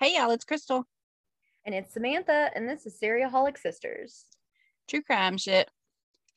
[0.00, 0.84] Hey y'all, it's Crystal.
[1.66, 4.26] And it's Samantha, and this is Seriaholic Sisters.
[4.86, 5.68] True crime shit.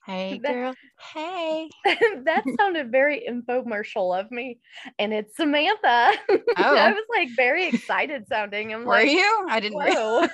[0.05, 0.73] Hey That- girl.
[1.13, 1.69] Hey.
[1.85, 4.59] that sounded very infomercial of me.
[4.97, 6.13] And it's Samantha.
[6.57, 6.75] Oh.
[6.75, 8.73] I was like very excited sounding.
[8.73, 9.47] I'm Were like, you?
[9.49, 10.27] I didn't know.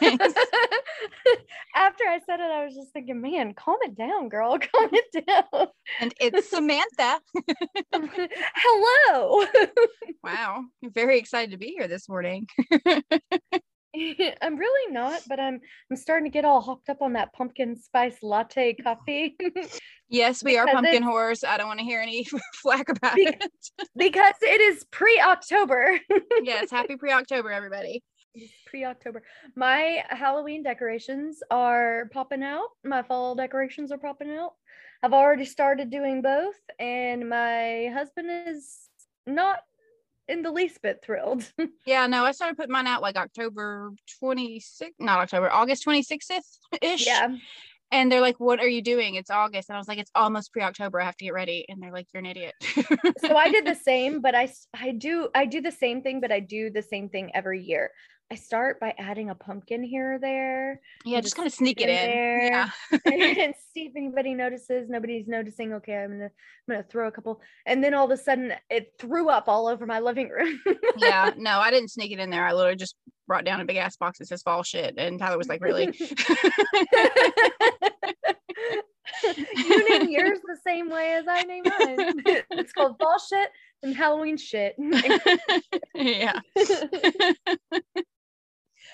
[1.76, 4.58] After I said it, I was just thinking, man, calm it down, girl.
[4.60, 5.68] Calm it down.
[6.00, 7.20] and it's Samantha.
[7.94, 9.46] Hello.
[10.24, 10.64] Wow.
[10.84, 12.48] I'm very excited to be here this morning.
[14.42, 15.60] I'm really not, but I'm
[15.90, 19.36] I'm starting to get all hopped up on that pumpkin spice latte coffee.
[20.10, 21.44] Yes, we are pumpkin whores.
[21.46, 23.44] I don't want to hear any flack about Be- it.
[23.96, 26.00] because it is pre-October.
[26.44, 28.04] yes, happy pre-October, everybody.
[28.68, 29.24] pre-October.
[29.56, 32.68] My Halloween decorations are popping out.
[32.86, 34.54] My fall decorations are popping out.
[35.04, 38.90] I've already started doing both, and my husband is
[39.28, 39.60] not
[40.28, 41.52] in the least bit thrilled.
[41.86, 47.06] Yeah, no, I started putting mine out like October 26th, not October, August 26th ish.
[47.08, 47.30] yeah,
[47.92, 49.16] And they're like, what are you doing?
[49.16, 49.70] It's August.
[49.70, 51.00] And I was like, it's almost pre-October.
[51.00, 51.66] I have to get ready.
[51.70, 52.54] And they're like, you're an idiot.
[53.20, 56.32] so I did the same, but I, I do I do the same thing, but
[56.32, 57.92] I do the same thing every year.
[58.30, 60.82] I start by adding a pumpkin here or there.
[61.06, 62.44] Yeah, just kind of sneak it in there.
[62.44, 62.70] Yeah.
[63.06, 64.90] and see if anybody notices.
[64.90, 65.72] Nobody's noticing.
[65.74, 66.32] Okay, I'm gonna I'm
[66.68, 69.86] gonna throw a couple, and then all of a sudden it threw up all over
[69.86, 70.60] my living room.
[70.98, 71.32] yeah.
[71.38, 72.46] No, I didn't sneak it in there.
[72.46, 72.96] I literally just
[73.28, 74.96] brought down a big ass box that says fall shit.
[74.98, 75.86] And Tyler was like, really?
[79.24, 82.24] you name yours the same way as I name mine.
[82.52, 83.50] it's called fall shit
[83.84, 84.76] and Halloween shit.
[85.94, 86.40] yeah.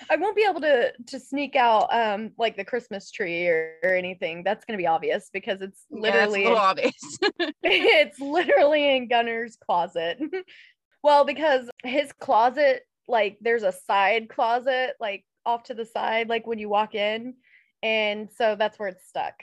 [0.09, 3.95] I won't be able to to sneak out um like the Christmas tree or, or
[3.95, 4.43] anything.
[4.43, 7.17] That's gonna be obvious because it's Yeah, literally little in- obvious.
[7.63, 10.19] it's literally in Gunner's closet.
[11.03, 16.47] well, because his closet, like there's a side closet, like off to the side, like
[16.47, 17.35] when you walk in.
[17.81, 19.33] And so that's where it's stuck.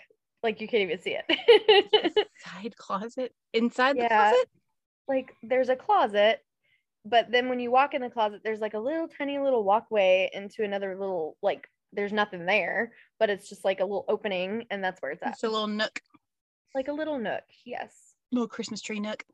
[0.43, 2.29] Like you can't even see it.
[2.39, 4.49] Side closet inside the closet.
[5.07, 6.41] like there's a closet,
[7.05, 10.31] but then when you walk in the closet, there's like a little tiny little walkway
[10.33, 14.83] into another little like there's nothing there, but it's just like a little opening, and
[14.85, 15.31] that's where it's at.
[15.33, 16.01] It's a little nook,
[16.75, 17.43] like a little nook.
[17.65, 18.15] Yes.
[18.33, 19.25] little Christmas tree nook.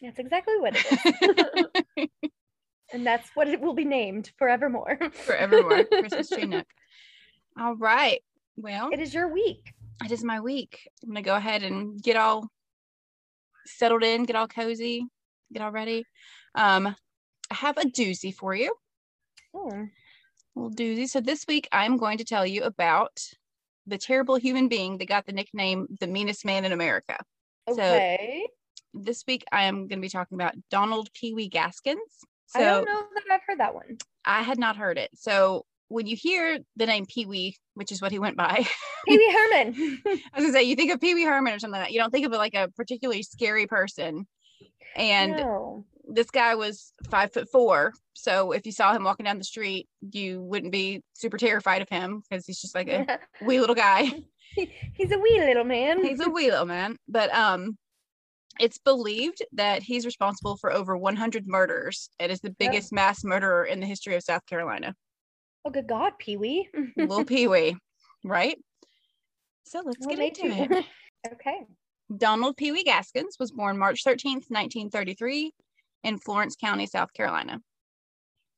[0.00, 2.08] That's exactly what it is.
[2.92, 4.98] and that's what it will be named forevermore.
[5.12, 5.84] Forevermore.
[5.92, 6.66] Christmas tree nook.
[7.58, 8.20] All right.
[8.56, 9.72] Well, It is your week.
[10.04, 10.88] it is my week.
[11.02, 12.48] I'm gonna go ahead and get all
[13.66, 15.04] settled in, get all cozy,
[15.52, 16.04] get all ready.
[16.54, 16.94] Um,
[17.50, 18.74] I have a doozy for you.
[19.54, 19.86] Oh,
[20.54, 21.08] little doozy.
[21.08, 23.20] So this week I'm going to tell you about
[23.86, 27.16] the terrible human being that got the nickname the meanest man in America.
[27.68, 28.46] So okay.
[28.92, 31.98] this week I am going to be talking about Donald Pee Wee Gaskins.
[32.46, 33.98] So I don't know that I've heard that one.
[34.24, 35.10] I had not heard it.
[35.14, 38.66] So when you hear the name Pee Wee, which is what he went by,
[39.08, 40.02] Pee Wee Herman.
[40.06, 41.92] I was gonna say you think of Pee Wee Herman or something like that.
[41.92, 44.26] You don't think of it like a particularly scary person.
[44.96, 45.84] And no.
[46.14, 47.92] This guy was five foot four.
[48.14, 51.88] So if you saw him walking down the street, you wouldn't be super terrified of
[51.88, 54.10] him because he's just like a wee little guy.
[54.54, 56.04] He's a wee little man.
[56.04, 56.96] he's a wee little man.
[57.08, 57.76] But um
[58.60, 63.64] it's believed that he's responsible for over 100 murders and is the biggest mass murderer
[63.64, 64.94] in the history of South Carolina.
[65.64, 66.68] oh, good God, Pee Wee.
[66.96, 67.76] Little Pee Wee,
[68.22, 68.56] right?
[69.64, 70.84] So let's What get into you- it.
[71.32, 71.64] okay.
[72.16, 75.50] Donald Pee Wee Gaskins was born March 13th, 1933,
[76.04, 77.60] in Florence County, South Carolina.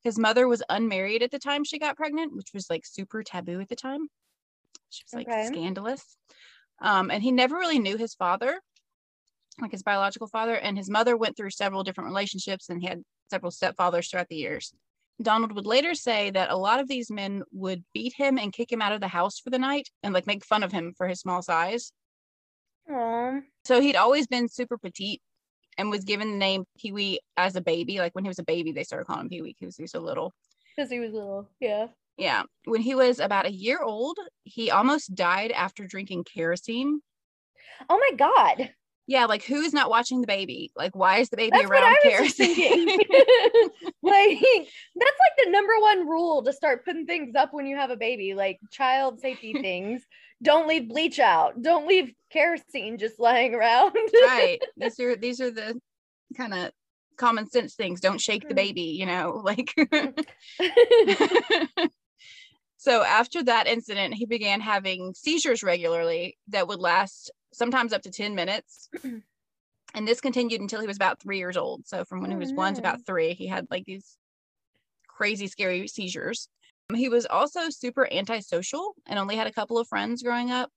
[0.03, 3.59] His mother was unmarried at the time she got pregnant, which was like super taboo
[3.59, 4.07] at the time.
[4.89, 5.47] She was like Okay.
[5.47, 6.17] scandalous.
[6.79, 8.59] Um, and he never really knew his father,
[9.59, 13.01] like his biological father, and his mother went through several different relationships and he had
[13.31, 14.73] several stepfathers throughout the years.
[15.21, 18.71] Donald would later say that a lot of these men would beat him and kick
[18.71, 21.07] him out of the house for the night and like make fun of him for
[21.07, 21.91] his small size.
[22.89, 23.39] Aw.
[23.65, 25.21] So he'd always been super petite
[25.77, 27.99] and was given the name Pee Wee as a baby.
[27.99, 29.91] Like when he was a baby, they started calling him Pee Wee because he was
[29.91, 30.33] so little.
[30.75, 31.49] Because he was little.
[31.59, 31.87] Yeah.
[32.17, 32.43] Yeah.
[32.65, 37.01] When he was about a year old, he almost died after drinking kerosene.
[37.89, 38.71] Oh my god.
[39.09, 40.71] Yeah, like who's not watching the baby?
[40.75, 42.87] Like, why is the baby That's around I was just kerosene?
[44.03, 47.89] like that's like the number one rule to start putting things up when you have
[47.89, 50.05] a baby, like child safety things.
[50.43, 51.61] Don't leave bleach out.
[51.61, 53.93] Don't leave kerosene just lying around.
[54.21, 54.61] right.
[54.77, 55.79] These are these are the
[56.35, 56.71] kind of
[57.17, 57.99] common sense things.
[57.99, 58.57] Don't shake the Mm.
[58.57, 59.73] baby, you know, like
[62.79, 68.11] So after that incident, he began having seizures regularly that would last sometimes up to
[68.11, 68.89] 10 minutes.
[69.95, 71.87] and this continued until he was about three years old.
[71.87, 74.17] So from when he Oh, was one to about three, he had like these
[75.07, 76.47] crazy, scary seizures.
[76.95, 80.69] He was also super antisocial and only had a couple of friends growing up.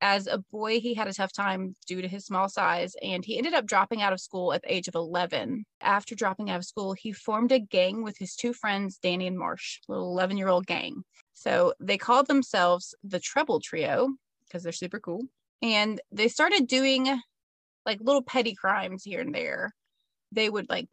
[0.00, 3.38] As a boy, he had a tough time due to his small size, and he
[3.38, 5.64] ended up dropping out of school at the age of 11.
[5.80, 9.38] After dropping out of school, he formed a gang with his two friends, Danny and
[9.38, 11.02] Marsh, a little 11 year old gang.
[11.32, 14.10] So they called themselves the Trouble Trio
[14.46, 15.22] because they're super cool.
[15.62, 17.20] And they started doing
[17.86, 19.74] like little petty crimes here and there.
[20.30, 20.88] They would like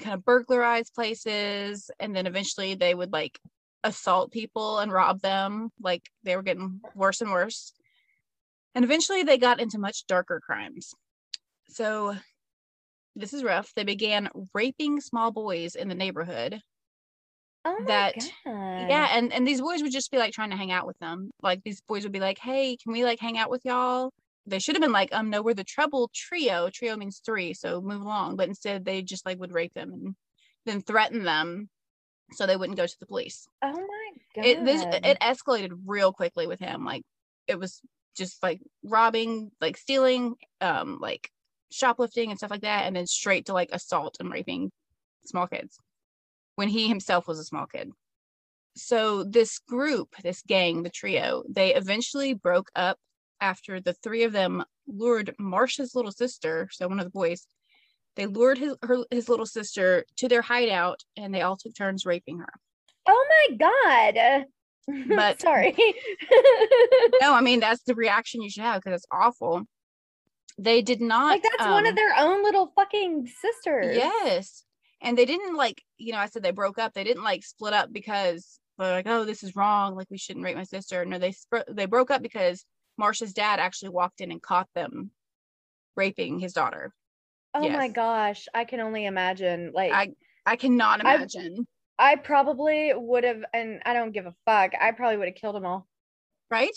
[0.00, 3.40] kind of burglarize places, and then eventually they would like
[3.86, 5.70] assault people and rob them.
[5.80, 7.72] Like they were getting worse and worse.
[8.74, 10.92] And eventually they got into much darker crimes.
[11.68, 12.14] So
[13.14, 13.72] this is rough.
[13.74, 16.60] They began raping small boys in the neighborhood.
[17.64, 18.88] oh that- God.
[18.90, 21.30] Yeah, and and these boys would just be like trying to hang out with them.
[21.42, 24.12] Like these boys would be like, "Hey, can we like hang out with y'all?"
[24.46, 26.68] They should have been like, "Um, no, we're the trouble trio.
[26.70, 30.14] Trio means three, so move along." But instead, they just like would rape them and
[30.66, 31.68] then threaten them,
[32.32, 33.48] so they wouldn't go to the police.
[33.62, 34.44] Oh my god.
[34.44, 36.84] It this it escalated real quickly with him.
[36.84, 37.02] Like
[37.46, 37.80] it was
[38.16, 41.30] just like robbing, like stealing, um, like
[41.70, 44.70] shoplifting and stuff like that, and then straight to like assault and raping
[45.24, 45.78] small kids
[46.56, 47.90] when he himself was a small kid.
[48.74, 52.98] So this group, this gang, the trio, they eventually broke up
[53.40, 57.46] after the three of them lured Marsha's little sister, so one of the boys,
[58.16, 62.04] they lured his her, his little sister to their hideout and they all took turns
[62.06, 62.52] raping her.
[63.08, 64.44] Oh my god.
[65.08, 65.74] But- sorry.
[67.20, 69.62] No, I mean that's the reaction you should have because it's awful.
[70.58, 73.96] They did not like that's one of um, their own little fucking sisters.
[73.96, 74.64] Yes.
[75.02, 76.94] And they didn't like, you know, I said they broke up.
[76.94, 79.96] They didn't like split up because they're like, oh, this is wrong.
[79.96, 81.04] Like we shouldn't rape my sister.
[81.04, 82.64] No, they sp- they broke up because
[83.00, 85.10] Marsha's dad actually walked in and caught them
[85.96, 86.92] raping his daughter.
[87.56, 89.72] Oh my gosh, I can only imagine.
[89.74, 90.12] Like I
[90.44, 91.66] I cannot imagine,
[91.98, 94.72] I probably would have, and I don't give a fuck.
[94.78, 95.86] I probably would have killed them all.
[96.50, 96.76] right?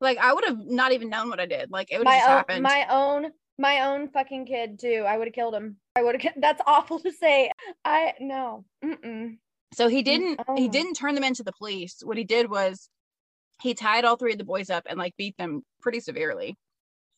[0.00, 1.70] Like I would have not even known what I did.
[1.70, 2.62] Like it would have just own, happened.
[2.62, 5.04] my own, my own fucking kid too.
[5.06, 5.76] I would have killed him.
[5.96, 6.34] I would have.
[6.40, 7.50] That's awful to say.
[7.84, 8.64] I no.
[8.84, 9.38] Mm-mm.
[9.74, 10.56] So he didn't oh.
[10.56, 12.02] he didn't turn them into the police.
[12.04, 12.90] What he did was
[13.62, 16.56] he tied all three of the boys up and like beat them pretty severely.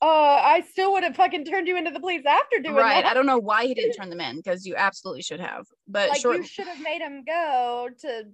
[0.05, 3.03] Uh, I still would have fucking turned you into the police after doing right.
[3.03, 3.11] that.
[3.11, 5.65] I don't know why he didn't turn them in because you absolutely should have.
[5.89, 8.25] But like short you should have made them go to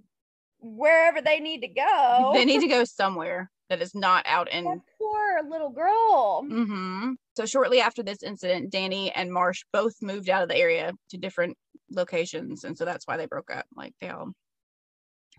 [0.59, 2.31] wherever they need to go.
[2.33, 6.43] they need to go somewhere that is not out in That poor little girl.
[6.43, 7.13] Mm-hmm.
[7.37, 11.17] So shortly after this incident, Danny and Marsh both moved out of the area to
[11.17, 11.55] different
[11.89, 13.65] locations, and so that's why they broke up.
[13.77, 14.33] Like they all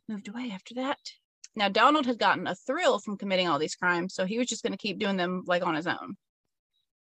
[0.09, 0.99] moved away after that.
[1.55, 4.63] Now Donald had gotten a thrill from committing all these crimes, so he was just
[4.63, 6.17] going to keep doing them like on his own.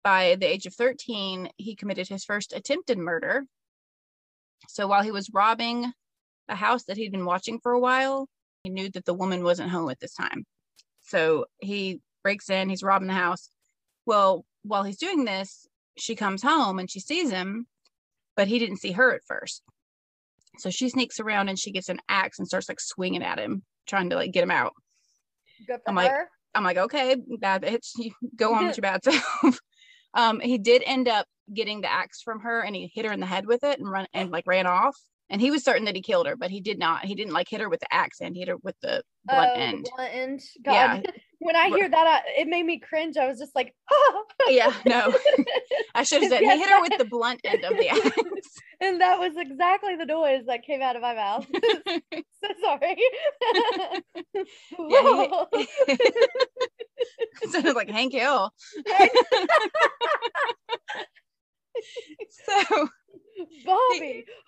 [0.04, 3.46] By the age of 13, he committed his first attempted murder.
[4.68, 5.92] So while he was robbing
[6.48, 8.28] a house that he'd been watching for a while,
[8.64, 10.46] he knew that the woman wasn't home at this time.
[11.04, 13.50] So he breaks in, he's robbing the house.
[14.06, 17.68] Well, while he's doing this, she comes home and she sees him,
[18.36, 19.64] but he didn't see her at first.
[20.58, 23.64] So she sneaks around and she gets an axe and starts like swinging at him,
[23.90, 24.74] trying to like get him out.
[25.68, 26.30] Good for I'm like, her.
[26.56, 29.60] I'm like, okay, bad bitch, you go on with your bad self.
[30.14, 33.20] um, he did end up getting the axe from her and he hit her in
[33.20, 34.98] the head with it and run and like ran off.
[35.30, 37.06] And he was certain that he killed her, but he did not.
[37.06, 39.60] He didn't like hit her with the axe and hit her with the blunt Oh,
[39.60, 39.90] end.
[39.96, 40.42] blunt end.
[40.64, 40.74] God.
[40.74, 41.02] Yeah.
[41.40, 43.16] when I hear that, I, it made me cringe.
[43.16, 44.24] I was just like, oh.
[44.50, 45.14] Yeah, no.
[45.96, 48.18] I should have said Yes, he hit her with the blunt end of the axe.
[48.82, 51.46] and that was exactly the noise that came out of my mouth.
[51.54, 52.98] so sorry.
[54.80, 55.46] Yeah,
[57.42, 58.52] it sounded like Hank Hill.
[62.68, 62.90] so
[63.66, 64.26] Bobby.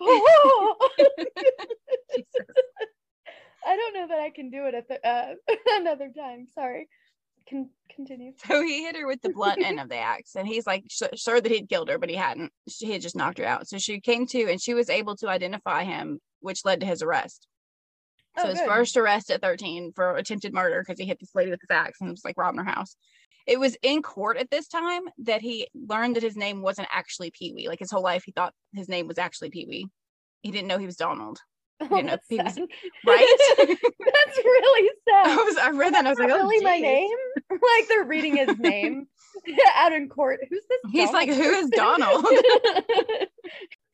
[2.14, 2.46] Jesus.
[3.64, 5.34] I don't know that I can do it at the, uh,
[5.78, 6.48] another time.
[6.54, 6.88] Sorry.
[7.48, 8.32] Can continue.
[8.46, 11.08] So he hit her with the blunt end of the axe, and he's like su-
[11.16, 12.52] sure that he'd killed her, but he hadn't.
[12.66, 13.66] He had just knocked her out.
[13.68, 17.02] So she came to, and she was able to identify him, which led to his
[17.02, 17.48] arrest.
[18.38, 18.68] So Oh, his good.
[18.68, 22.00] first arrest at 13 for attempted murder because he hit this lady with his axe
[22.00, 22.96] and was like robbing her house.
[23.46, 27.30] It was in court at this time that he learned that his name wasn't actually
[27.30, 27.68] Pee Wee.
[27.68, 29.86] Like his whole life, he thought his name was actually Pee Wee.
[30.42, 31.38] He didn't know he was Donald.
[31.80, 32.66] Oh, you know, that's he was- sad.
[33.06, 33.36] right?
[33.58, 35.36] that's really I sad.
[35.36, 37.08] was I read that and I was like, oh, really my name?
[37.50, 39.06] like they're reading his name
[39.76, 40.40] out in court.
[40.48, 40.78] Who's this?
[40.92, 41.70] He's like, Donald who is?
[41.70, 42.26] Donald?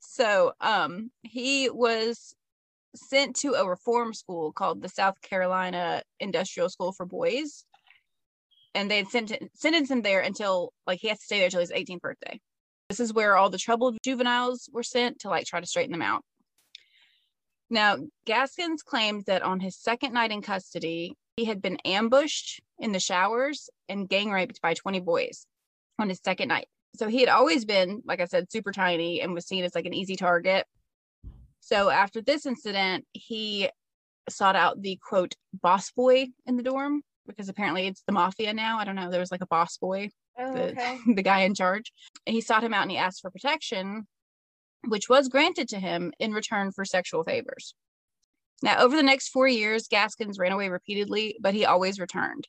[0.00, 2.34] So um he was
[2.94, 7.64] sent to a reform school called the South Carolina Industrial School for Boys.
[8.74, 11.60] And they had sent sentenced him there until like he has to stay there until
[11.60, 12.40] his 18th birthday.
[12.88, 16.02] This is where all the troubled juveniles were sent to like try to straighten them
[16.02, 16.22] out.
[17.70, 22.92] Now, Gaskins claimed that on his second night in custody, he had been ambushed in
[22.92, 25.46] the showers and gang raped by 20 boys
[25.98, 26.68] on his second night.
[26.96, 29.84] So he had always been, like I said, super tiny and was seen as like
[29.84, 30.66] an easy target.
[31.60, 33.68] So after this incident, he
[34.30, 38.78] sought out the quote boss boy in the dorm because apparently it's the mafia now.
[38.78, 39.10] I don't know.
[39.10, 40.08] There was like a boss boy,
[40.38, 40.98] Oh, the, okay.
[41.14, 41.92] the guy in charge.
[42.26, 44.06] And he sought him out and he asked for protection,
[44.86, 47.74] which was granted to him in return for sexual favors.
[48.62, 52.48] Now, over the next four years, Gaskins ran away repeatedly, but he always returned.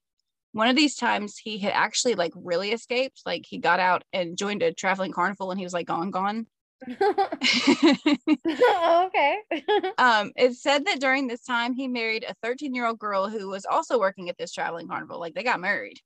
[0.53, 3.21] One of these times, he had actually like really escaped.
[3.25, 6.48] Like he got out and joined a traveling carnival, and he was like gone, gone.
[8.71, 9.39] Oh, okay.
[9.98, 13.50] um, it said that during this time, he married a 13 year old girl who
[13.50, 15.19] was also working at this traveling carnival.
[15.19, 15.98] Like they got married.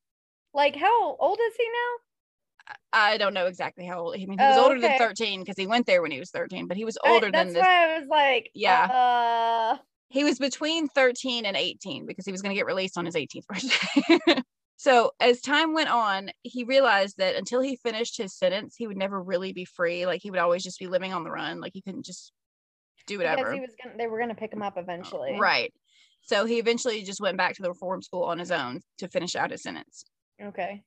[0.53, 2.75] like how old is he now?
[2.93, 4.15] I don't know exactly how old.
[4.15, 6.31] I mean, he was Oh, older than 13 because he went there when he was
[6.31, 7.61] 13, but he was I- older that's than this.
[7.63, 8.85] That's why I was like, Yeah.
[8.85, 9.77] Uh,
[10.09, 13.15] he was between 13 and 18 because he was going to get released on his
[13.15, 14.41] 18th birthday.
[14.83, 18.97] So as time went on, he realized that until he finished his sentence, he would
[18.97, 20.05] never really be free.
[20.05, 21.61] Like he would always just be living on the run.
[21.61, 22.33] Like he couldn't just
[23.07, 23.37] do whatever.
[23.37, 25.39] because he was gonna, they were gonna pick him up eventually.
[25.39, 25.73] Right.
[26.23, 29.37] So he eventually just went back to the reform school on his own to finish
[29.37, 30.03] out his sentence.
[30.43, 30.83] Okay.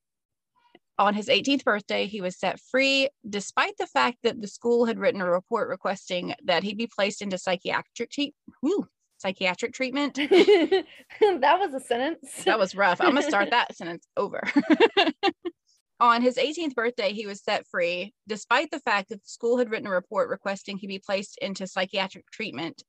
[0.99, 4.99] On his 18th birthday, he was set free, despite the fact that the school had
[4.99, 10.15] written a report requesting that he be placed into psychiatric whew, psychiatric treatment.
[10.31, 10.85] that
[11.21, 12.45] was a sentence.
[12.45, 13.01] That was rough.
[13.01, 14.43] I'm gonna start that sentence over.
[16.01, 19.71] On his 18th birthday, he was set free, despite the fact that the school had
[19.71, 22.83] written a report requesting he be placed into psychiatric treatment.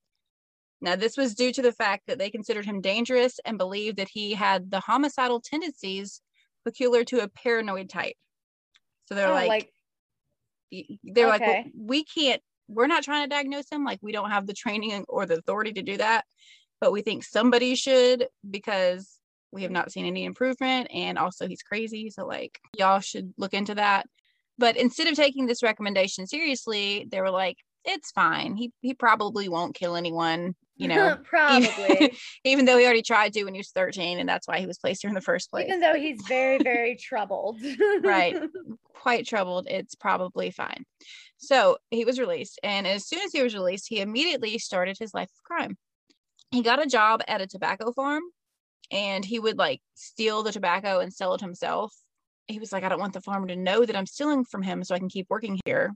[0.82, 4.10] Now, this was due to the fact that they considered him dangerous and believed that
[4.10, 6.22] he had the homicidal tendencies
[6.66, 8.16] peculiar to a paranoid type.
[9.06, 9.72] So they're Oh, like,
[10.72, 13.84] y- they're like, well, we can't, we're not trying to diagnose him.
[13.84, 16.26] Like, we don't have the training or the authority to do that,
[16.82, 19.18] but we think somebody should because
[19.52, 20.90] we have not seen any improvement.
[20.94, 22.10] And also, he's crazy.
[22.10, 24.06] So, like, y'all should look into that.
[24.58, 28.56] But instead of taking this recommendation seriously, they were like, it's fine.
[28.56, 32.14] He, he probably won't kill anyone, you know, probably.
[32.44, 34.20] even though he already tried to when he was 13.
[34.20, 35.68] And that's why he was placed here in the first place.
[35.68, 37.60] Even though he's very, very troubled.
[38.02, 38.36] Right.
[39.02, 40.86] Quite troubled, it's probably fine.
[41.38, 42.60] So he was released.
[42.64, 45.78] And as soon as he was released, he immediately started his life of crime.
[46.52, 48.24] He got a job at a tobacco farm
[48.92, 51.94] and he would like steal the tobacco and sell it himself.
[52.48, 54.84] He was like, I don't want the farmer to know that I'm stealing from him
[54.84, 55.94] so I can keep working here.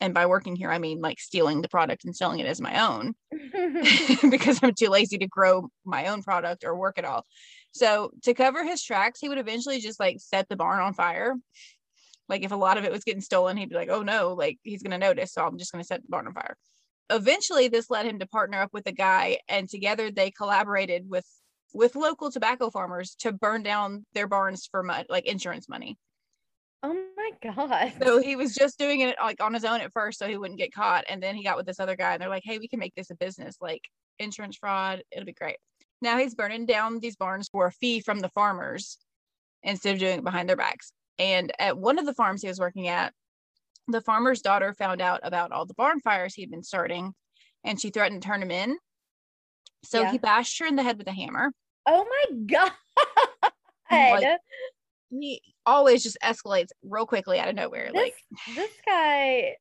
[0.00, 2.84] And by working here, I mean like stealing the product and selling it as my
[2.86, 3.14] own
[4.30, 7.24] because I'm too lazy to grow my own product or work at all.
[7.72, 11.34] So to cover his tracks, he would eventually just like set the barn on fire.
[12.28, 14.58] Like if a lot of it was getting stolen, he'd be like, "Oh no!" Like
[14.62, 16.56] he's gonna notice, so I'm just gonna set the barn on fire.
[17.10, 21.26] Eventually, this led him to partner up with a guy, and together they collaborated with
[21.74, 25.98] with local tobacco farmers to burn down their barns for like insurance money.
[26.82, 27.92] oh my god.
[28.02, 30.58] So he was just doing it like on his own at first, so he wouldn't
[30.58, 31.04] get caught.
[31.08, 32.94] And then he got with this other guy, and they're like, "Hey, we can make
[32.94, 33.82] this a business, like
[34.18, 35.02] insurance fraud.
[35.10, 35.56] It'll be great."
[36.02, 38.98] Now he's burning down these barns for a fee from the farmers
[39.62, 40.92] instead of doing it behind their backs.
[41.18, 43.12] And at one of the farms he was working at,
[43.88, 47.12] the farmer's daughter found out about all the barn fires he'd been starting,
[47.62, 48.78] and she threatened to turn him in.
[49.84, 50.12] So Yeah.
[50.12, 51.52] he bashed her in the head with a hammer.
[51.86, 52.72] oh my god.
[53.90, 54.38] Like,
[55.10, 57.90] He always just escalates real quickly out of nowhere.
[57.92, 58.14] this, Like,
[58.56, 59.54] this guy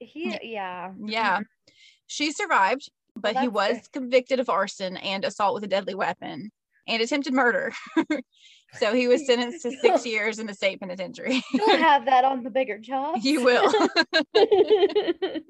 [0.00, 0.38] he Yeah.
[0.42, 0.92] yeah.
[1.04, 1.42] yeah, mm-hmm.
[2.06, 3.92] she survived, but he was good.
[3.92, 6.50] convicted of arson and assault with a deadly weapon
[6.88, 7.72] and attempted murder.
[8.78, 11.42] so he was sentenced to six years in the state penitentiary.
[11.52, 13.18] You'll have that on the bigger job.
[13.22, 13.72] you will.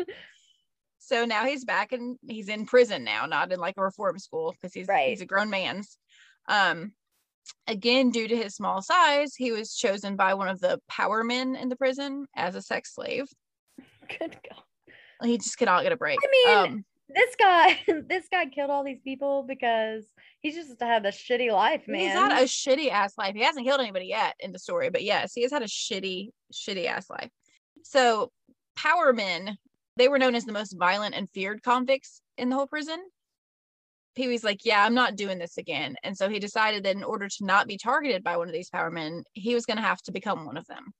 [0.99, 4.53] so now he's back and he's in prison now, not in like a reform school
[4.53, 5.11] because he's Right.
[5.11, 5.83] he's a grown man.
[6.49, 6.93] Um
[7.67, 11.57] again, due to his small size, he was chosen by one of the power men
[11.57, 13.27] in the prison as a sex slave.
[14.19, 14.63] Good God.
[15.23, 16.19] He just cannot get a break.
[16.23, 20.05] I mean, um, this guy this guy killed all these people because
[20.41, 22.01] he's just had a shitty life, man.
[22.01, 23.35] He's had a shitty ass life.
[23.35, 26.31] He hasn't killed anybody yet in the story, but yes, he has had a shitty,
[26.53, 27.31] shitty ass life.
[27.83, 28.31] So,
[28.77, 29.57] power men,
[29.97, 32.99] they were known as the most violent and feared convicts in the whole prison.
[34.17, 35.97] Pee Wee's like, Yeah, I'm not doing this again.
[36.03, 38.71] And so he decided that in order to not be targeted by one of these
[38.71, 40.93] power men, he was going to have to become one of them.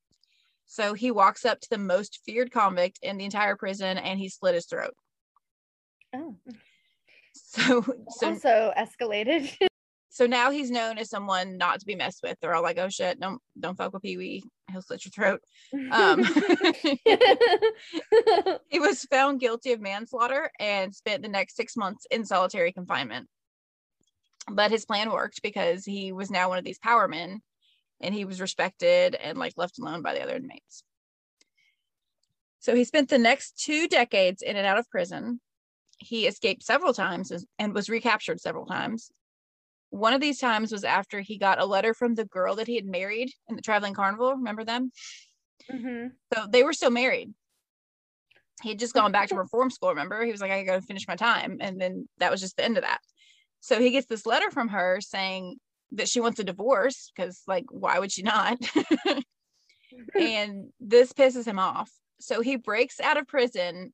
[0.67, 4.29] So he walks up to the most feared convict in the entire prison and he
[4.29, 4.95] slit his throat.
[6.15, 6.37] Oh.
[7.33, 9.51] So, so also escalated.
[10.09, 12.39] so now he's known as someone not to be messed with.
[12.41, 14.45] They're all like, "Oh shit, don't don't fuck with Pee Wee.
[14.71, 15.41] He'll slit your throat."
[15.91, 16.25] Um,
[18.69, 23.29] he was found guilty of manslaughter and spent the next six months in solitary confinement.
[24.49, 27.41] But his plan worked because he was now one of these power men,
[28.01, 30.83] and he was respected and like left alone by the other inmates.
[32.61, 35.41] So he spent the next two decades in and out of prison.
[36.01, 39.11] He escaped several times and was recaptured several times.
[39.91, 42.77] One of these times was after he got a letter from the girl that he
[42.77, 44.35] had married in the traveling carnival.
[44.35, 44.91] Remember them?
[45.71, 47.33] hmm So they were still married.
[48.63, 49.91] He had just gone back to reform school.
[49.91, 52.65] Remember, he was like, "I gotta finish my time," and then that was just the
[52.65, 53.01] end of that.
[53.61, 55.59] So he gets this letter from her saying
[55.93, 58.59] that she wants a divorce because, like, why would she not?
[60.15, 61.91] and this pisses him off.
[62.21, 63.93] So he breaks out of prison.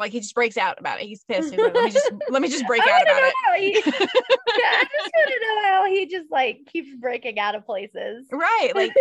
[0.00, 1.06] Like he just breaks out about it.
[1.06, 1.50] He's pissed.
[1.50, 3.34] He's like, let me just let me just break out about it.
[3.60, 7.66] he- yeah, I just want to know how he just like keeps breaking out of
[7.66, 8.26] places.
[8.32, 8.72] Right.
[8.74, 8.92] Like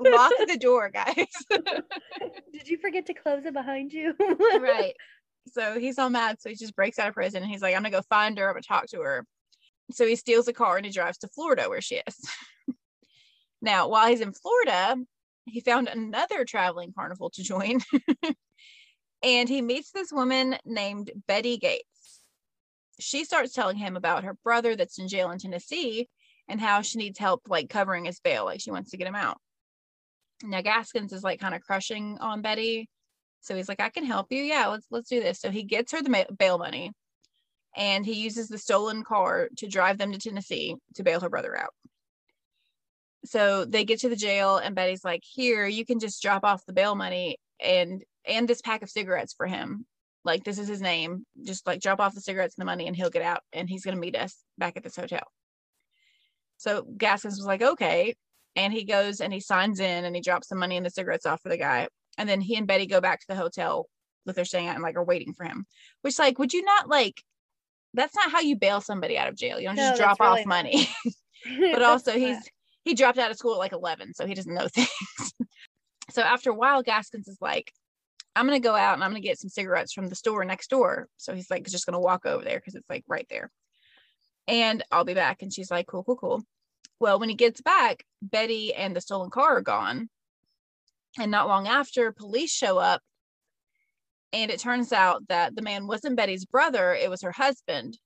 [0.00, 1.26] lock the door, guys.
[2.52, 4.14] Did you forget to close it behind you?
[4.18, 4.94] right.
[5.52, 6.40] So he's all mad.
[6.40, 8.48] So he just breaks out of prison and he's like, I'm gonna go find her.
[8.48, 9.26] I'm gonna talk to her.
[9.90, 12.74] So he steals a car and he drives to Florida where she is.
[13.60, 14.96] now, while he's in Florida,
[15.44, 17.80] he found another traveling carnival to join.
[19.22, 22.22] And he meets this woman named Betty Gates.
[23.00, 26.08] She starts telling him about her brother that's in jail in Tennessee
[26.48, 29.14] and how she needs help like covering his bail, like she wants to get him
[29.14, 29.38] out.
[30.42, 32.88] Now Gaskins is like kind of crushing on Betty.
[33.40, 34.42] So he's like, I can help you.
[34.42, 35.40] Yeah, let's let's do this.
[35.40, 36.92] So he gets her the bail money
[37.76, 41.56] and he uses the stolen car to drive them to Tennessee to bail her brother
[41.56, 41.74] out.
[43.24, 46.64] So they get to the jail and Betty's like, "Here, you can just drop off
[46.66, 49.86] the bail money and and this pack of cigarettes for him.
[50.24, 51.24] Like this is his name.
[51.44, 53.84] Just like drop off the cigarettes and the money and he'll get out and he's
[53.84, 55.22] going to meet us back at this hotel."
[56.58, 58.14] So Gaskins was like, "Okay."
[58.56, 61.26] And he goes and he signs in and he drops the money and the cigarettes
[61.26, 61.88] off for the guy.
[62.16, 63.88] And then he and Betty go back to the hotel
[64.26, 65.64] that they're staying at and like are waiting for him.
[66.02, 67.22] Which like, would you not like
[67.94, 69.58] that's not how you bail somebody out of jail.
[69.58, 70.48] You don't No, just drop off really not.
[70.48, 70.88] money.
[71.72, 72.38] but also he's
[72.84, 74.88] he dropped out of school at like 11, so he doesn't know things.
[76.18, 77.72] So after a while, Gaskins is like,
[78.34, 81.06] I'm gonna go out and I'm gonna get some cigarettes from the store next door.
[81.16, 83.52] So he's like just gonna walk over there because it's like right there.
[84.48, 85.42] And I'll be back.
[85.42, 86.42] And she's like, cool, cool, cool.
[86.98, 90.08] Well, when he gets back, Betty and the stolen car are gone.
[91.20, 93.00] And not long after, police show up.
[94.32, 97.96] And it turns out that the man wasn't Betty's brother, it was her husband.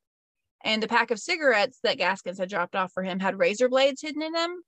[0.62, 4.02] And the pack of cigarettes that Gaskins had dropped off for him had razor blades
[4.02, 4.60] hidden in them.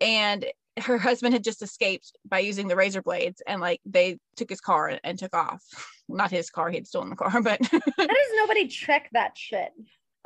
[0.00, 0.46] And
[0.82, 4.60] her husband had just escaped by using the razor blades and like they took his
[4.60, 5.62] car and took off.
[6.08, 9.72] Not his car, he had stolen the car, but How does nobody check that shit?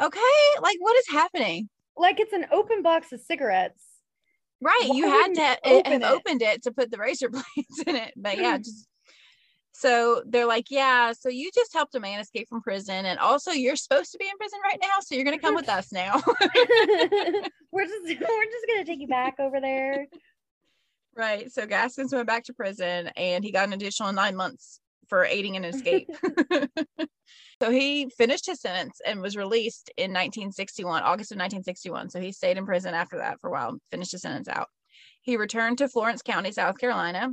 [0.03, 1.69] okay, like what is happening?
[1.97, 3.83] Like it's an open box of cigarettes.
[4.61, 4.87] Right.
[4.87, 6.07] Why you had to open have it?
[6.07, 8.13] opened it to put the razor blades in it.
[8.17, 8.63] But yeah, hmm.
[8.63, 8.89] just
[9.75, 13.07] so they're like, yeah, so you just helped a man escape from prison.
[13.07, 15.01] And also you're supposed to be in prison right now.
[15.01, 15.57] So you're gonna come hmm.
[15.57, 16.23] with us now.
[17.73, 20.07] we're just we're just gonna take you back over there.
[21.17, 21.51] Right.
[21.53, 25.57] So Gaskins went back to prison and he got an additional nine months for aiding
[25.57, 26.09] in an escape.
[27.63, 32.11] so he finished his sentence and was released in 1961, August of 1961.
[32.11, 34.69] So he stayed in prison after that for a while, finished his sentence out.
[35.21, 37.31] He returned to Florence County, South Carolina.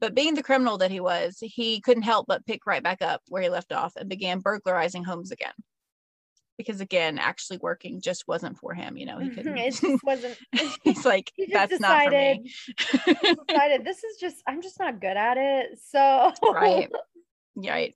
[0.00, 3.20] But being the criminal that he was, he couldn't help but pick right back up
[3.28, 5.52] where he left off and began burglarizing homes again.
[6.60, 8.98] Because again, actually working just wasn't for him.
[8.98, 9.58] You know, he mm-hmm, couldn't.
[9.58, 10.38] it just wasn't.
[10.84, 12.52] He's like, he that's not for me.
[13.48, 15.78] decided this is just I'm just not good at it.
[15.90, 16.90] So right
[17.56, 17.94] right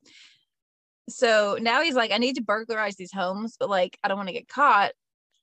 [1.09, 4.29] so now he's like i need to burglarize these homes but like i don't want
[4.29, 4.93] to get caught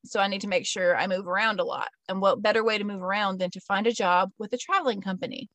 [0.06, 2.78] so i need to make sure i move around a lot and what better way
[2.78, 5.50] to move around than to find a job with a traveling company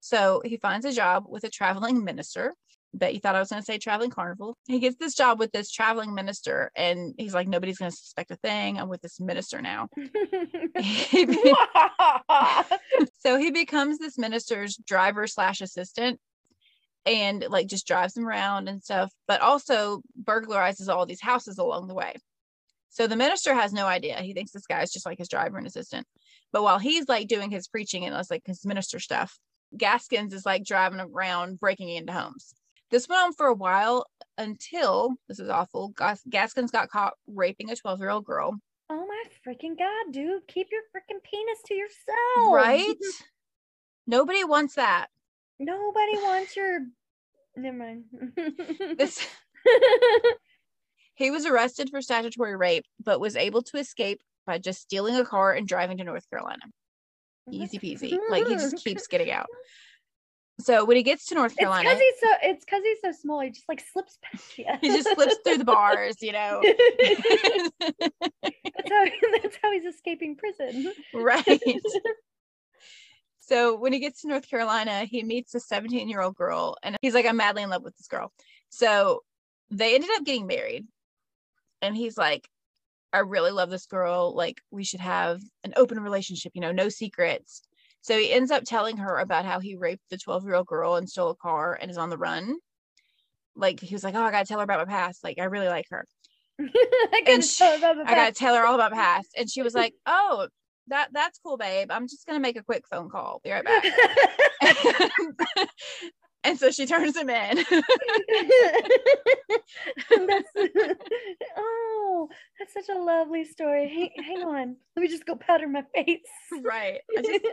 [0.00, 2.54] so he finds a job with a traveling minister
[2.98, 5.52] bet you thought i was going to say traveling carnival he gets this job with
[5.52, 9.20] this traveling minister and he's like nobody's going to suspect a thing i'm with this
[9.20, 9.88] minister now
[13.18, 16.20] so he becomes this minister's driver slash assistant
[17.06, 21.86] and like just drives them around and stuff, but also burglarizes all these houses along
[21.86, 22.14] the way.
[22.90, 24.20] So the minister has no idea.
[24.20, 26.06] He thinks this guy is just like his driver and assistant.
[26.52, 29.38] But while he's like doing his preaching and it's like his minister stuff,
[29.76, 32.54] Gaskins is like driving around breaking into homes.
[32.90, 34.06] This went on for a while
[34.38, 35.88] until this is awful.
[35.88, 38.58] Gas- Gaskins got caught raping a 12 year old girl.
[38.88, 40.46] Oh my freaking god, dude!
[40.46, 42.94] Keep your freaking penis to yourself, Right?
[44.06, 45.08] Nobody wants that.
[45.58, 46.80] Nobody wants your.
[47.56, 48.04] Never mind.
[48.98, 49.26] This
[51.14, 55.24] he was arrested for statutory rape, but was able to escape by just stealing a
[55.24, 56.62] car and driving to North Carolina.
[57.50, 58.16] Easy peasy.
[58.28, 59.46] Like he just keeps getting out.
[60.58, 62.36] So when he gets to North Carolina, It's because he's so.
[62.50, 63.40] It's because he's so small.
[63.40, 64.64] He just like slips past you.
[64.80, 66.62] he just slips through the bars, you know.
[67.80, 69.04] that's how.
[69.42, 70.92] That's how he's escaping prison.
[71.14, 71.44] right.
[73.46, 76.96] So when he gets to North Carolina, he meets a 17 year old girl and
[77.00, 78.32] he's like, I'm madly in love with this girl.
[78.70, 79.22] So
[79.70, 80.84] they ended up getting married.
[81.80, 82.48] And he's like,
[83.12, 84.34] I really love this girl.
[84.34, 87.62] Like, we should have an open relationship, you know, no secrets.
[88.06, 90.94] So he ends up telling her about how he raped the 12 year old girl
[90.94, 92.56] and stole a car and is on the run.
[93.56, 95.24] Like, he was like, Oh, I got to tell her about my past.
[95.24, 96.06] Like, I really like her.
[96.60, 96.66] I
[97.10, 99.30] gotta And sh- tell about I got to tell her all about my past.
[99.36, 100.46] And she was like, Oh,
[100.86, 101.90] that that's cool, babe.
[101.90, 103.40] I'm just going to make a quick phone call.
[103.42, 103.84] Be right back.
[106.44, 107.56] and so she turns him in.
[107.56, 107.72] that's,
[111.56, 113.88] oh, that's such a lovely story.
[113.88, 114.76] Hang, hang on.
[114.94, 116.20] Let me just go powder my face.
[116.62, 117.00] right.
[117.18, 117.44] I just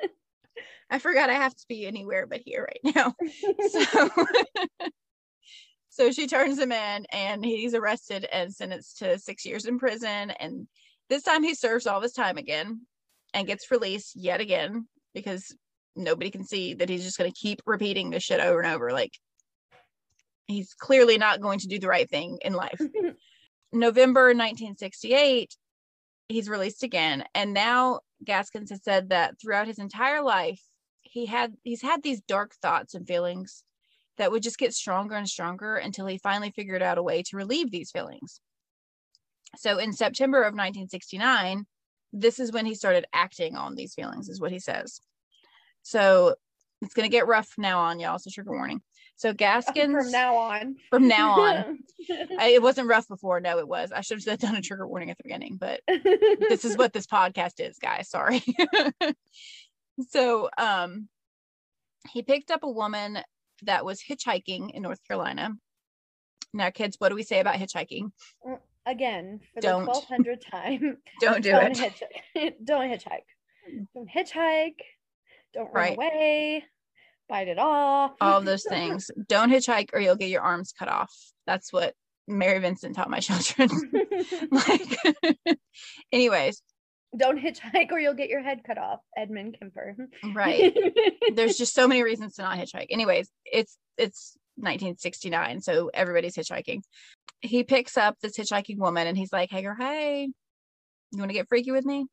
[0.89, 3.13] I forgot I have to be anywhere but here right now.
[3.69, 4.09] So
[5.89, 10.31] So she turns him in and he's arrested and sentenced to 6 years in prison
[10.31, 10.67] and
[11.09, 12.81] this time he serves all his time again
[13.33, 15.55] and gets released yet again because
[15.95, 18.91] nobody can see that he's just going to keep repeating this shit over and over
[18.91, 19.13] like
[20.47, 22.79] he's clearly not going to do the right thing in life.
[23.71, 25.55] November 1968,
[26.29, 27.23] he's released again.
[27.33, 30.61] And now Gaskins has said that throughout his entire life,
[31.01, 33.63] he had he's had these dark thoughts and feelings
[34.17, 37.37] that would just get stronger and stronger until he finally figured out a way to
[37.37, 38.41] relieve these feelings.
[39.57, 41.65] So in September of 1969,
[42.11, 44.99] this is when he started acting on these feelings, is what he says.
[45.81, 46.35] So
[46.81, 48.19] it's gonna get rough now on y'all.
[48.19, 48.81] So trigger warning.
[49.15, 50.75] So Gaskins From now on.
[50.89, 51.79] from now on.
[52.39, 53.39] I, it wasn't rough before.
[53.39, 53.91] No, it was.
[53.91, 57.05] I should have done a trigger warning at the beginning, but this is what this
[57.07, 58.09] podcast is, guys.
[58.09, 58.43] Sorry.
[60.09, 61.07] so, um,
[62.11, 63.19] he picked up a woman
[63.63, 65.51] that was hitchhiking in North Carolina.
[66.53, 68.11] Now, kids, what do we say about hitchhiking?
[68.85, 69.85] Again, for Don't.
[69.85, 70.97] the twelve hundred time.
[71.21, 71.93] Don't do don't it.
[72.35, 72.53] Hitchhike.
[72.65, 73.87] don't hitchhike.
[73.95, 74.81] Don't hitchhike.
[75.53, 75.95] Don't run Right.
[75.97, 76.65] away.
[77.33, 78.11] Bite it off.
[78.21, 79.09] All of those things.
[79.27, 81.11] Don't hitchhike or you'll get your arms cut off.
[81.47, 81.95] That's what
[82.27, 83.71] Mary Vincent taught my children.
[84.51, 85.57] like,
[86.11, 86.61] anyways,
[87.17, 88.99] don't hitchhike or you'll get your head cut off.
[89.17, 89.95] Edmund Kemper.
[90.35, 90.77] right.
[91.33, 92.87] there's just so many reasons to not hitchhike.
[92.91, 96.81] Anyways, it's it's 1969, so everybody's hitchhiking.
[97.41, 100.29] He picks up this hitchhiking woman and he's like, "Hey, girl, hey,
[101.11, 102.05] you want to get freaky with me?"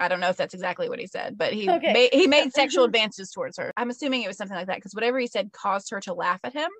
[0.00, 1.92] I don't know if that's exactly what he said, but he Okay.
[1.92, 2.50] made, he made uh-huh.
[2.54, 3.72] sexual advances towards her.
[3.76, 6.40] I'm assuming it was something like that because whatever he said caused her to laugh
[6.42, 6.70] at him.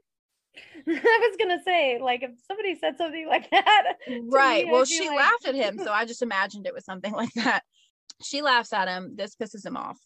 [0.88, 3.82] I was gonna say, like, if somebody said something like that,
[4.22, 4.64] Right.
[4.66, 7.32] me, well, she like- laughed at him, so I just imagined it was something like
[7.34, 7.62] that.
[8.22, 9.14] She laughs at him.
[9.16, 9.98] This pisses him off.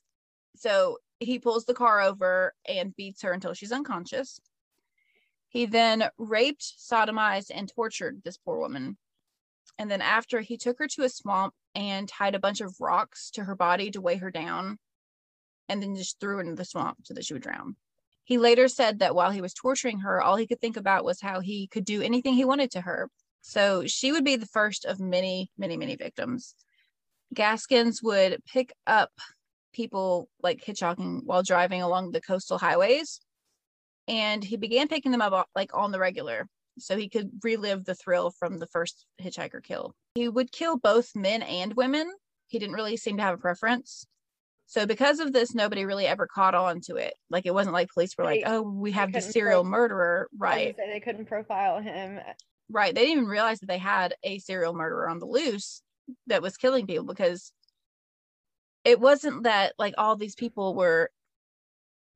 [0.57, 4.41] So he pulls the car over and beats her until she's unconscious.
[5.49, 8.97] He then raped, sodomized, and tortured this poor woman.
[9.79, 13.31] And then after he took her to a swamp and tied a bunch of rocks
[13.33, 14.79] to her body to weigh her down,
[15.69, 17.77] and then just threw her into the swamp so that she would drown.
[18.25, 21.21] He later said that while he was torturing her, all he could think about was
[21.21, 23.11] how he could do anything he wanted to her.
[23.43, 26.55] So she would be the first of many, many, many victims.
[27.35, 29.11] Gaskins would pick up
[29.75, 33.21] people like hitchhiking while driving along the coastal highways.
[34.09, 37.95] And he began picking them up like on the regular so he could relive the
[37.95, 39.95] thrill from the first hitchhiker kill.
[40.15, 42.13] He would kill both men and women.
[42.49, 44.07] He didn't really seem to have a preference.
[44.67, 47.15] So because of this, nobody really ever caught on to it.
[47.31, 50.75] Like it wasn't like police were like, "Oh, we have the serial murderer." Right.
[50.77, 52.19] they couldn't profile him.
[52.71, 52.95] Right.
[52.95, 55.83] They didn't even realize that they had a serial murderer on the loose
[56.27, 57.53] that was killing people because
[58.85, 61.11] it wasn't that like all these people were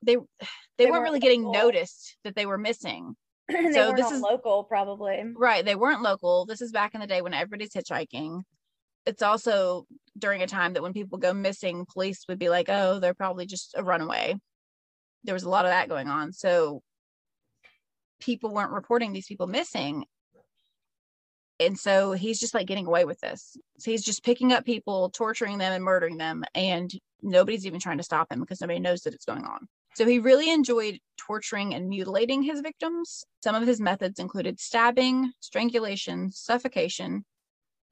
[0.03, 0.47] they they,
[0.79, 3.17] They weren't weren't really getting noticed that they were missing.
[3.73, 5.25] they So this is- local, probably.
[5.35, 5.65] Right.
[5.65, 6.47] They weren't local.
[6.47, 8.43] This is back in the day when everybody's hitchhiking.
[9.07, 9.87] It's also
[10.19, 13.47] during a time that when people go missing, police would be like, oh, they're probably
[13.47, 14.37] just a runaway.
[15.25, 16.33] There was a lot of that going on.
[16.33, 16.83] So
[18.21, 20.05] people weren't reporting these people missing.
[21.61, 23.57] And so he's just like getting away with this.
[23.79, 26.45] So he's just picking up people, torturing them, and murdering them.
[26.55, 29.69] And nobody's even trying to stop him because nobody knows that it's going on.
[29.95, 33.25] So he really enjoyed torturing and mutilating his victims.
[33.43, 37.25] Some of his methods included stabbing, strangulation, suffocation,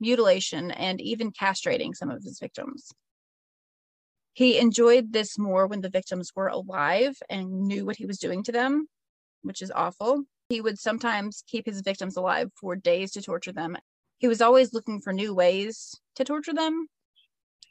[0.00, 2.92] mutilation, and even castrating some of his victims.
[4.35, 8.42] He enjoyed this more when the victims were alive and knew what he was doing
[8.44, 8.87] to them,
[9.42, 10.24] which is awful.
[10.48, 13.76] He would sometimes keep his victims alive for days to torture them.
[14.18, 16.87] He was always looking for new ways to torture them.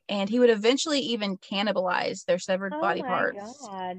[0.07, 3.97] And he would eventually even cannibalize their severed Oh body parts God.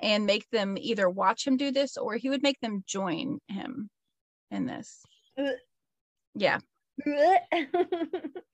[0.00, 3.88] and make them either watch him do this or he would make them join him
[4.50, 5.02] in this.
[5.38, 5.54] Ugh.
[6.34, 6.58] Yeah.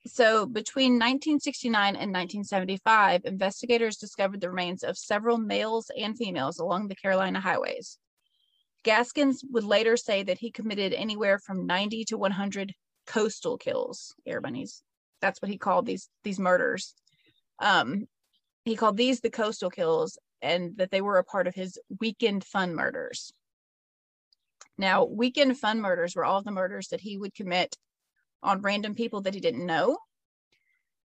[0.08, 6.88] So between 1969 and 1975, investigators discovered the remains of several males and females along
[6.88, 7.98] the Carolina highways.
[8.84, 12.72] Gaskins would later say that he committed anywhere from 90 to 100
[13.06, 14.82] coastal kills, air bunnies.
[15.20, 16.94] That's what he called these these murders.
[17.59, 18.07] Um,
[18.64, 22.44] he called these the coastal kills, and that they were a part of his weekend
[22.44, 23.33] fun murders.
[24.76, 27.76] Now, weekend fun murders were all the murders that he would commit
[28.42, 29.98] on random people that he didn't know.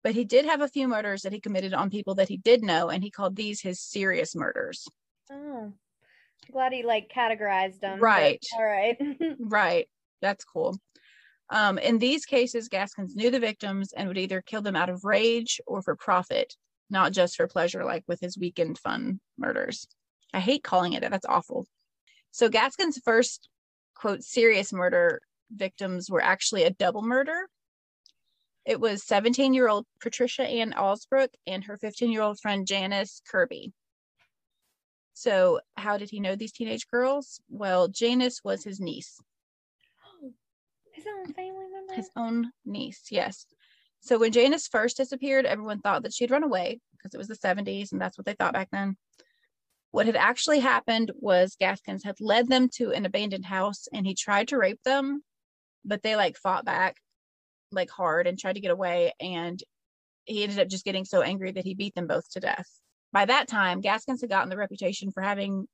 [0.05, 2.63] But he did have a few murders that he committed on people that he did
[2.63, 4.87] know, and he called these his serious murders.
[5.31, 5.73] oh,
[6.51, 8.01] glad he like categorized them.
[8.01, 8.45] Right.
[8.55, 8.99] All right.
[9.39, 9.89] Right.
[10.21, 10.79] That's cool.
[11.53, 15.05] Um, in these cases, Gaskins knew the victims and would either kill them out of
[15.05, 16.57] rage or for profit,
[16.89, 19.87] not just for pleasure, like with his weekend fun murders.
[20.33, 21.11] I hate calling it that.
[21.11, 21.67] That's awful.
[22.31, 23.51] So Gaskins' first
[23.95, 27.51] quote serious murder victims were actually a double murder.
[28.65, 33.21] It was 17 year old Patricia Ann Alsbrook and her 15 year old friend Janice
[33.31, 33.75] Kirby.
[35.13, 37.43] So, how did he know these teenage girls?
[37.51, 39.21] Well, Janice was his niece,
[41.05, 41.95] His own family member.
[41.95, 43.47] his own niece, yes.
[44.01, 47.37] So, when Janice first disappeared, everyone thought that she'd run away because it was the
[47.37, 48.97] 70s and that's what they thought back then.
[49.91, 54.15] What had actually happened was Gaskins had led them to an abandoned house and he
[54.15, 55.23] tried to rape them,
[55.85, 56.97] but they like fought back
[57.71, 59.13] like hard and tried to get away.
[59.21, 59.63] And
[60.25, 62.69] he ended up just getting so angry that he beat them both to death.
[63.13, 65.67] By that time, Gaskins had gotten the reputation for having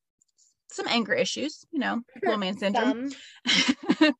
[0.71, 3.11] some anger issues, you know, little man syndrome.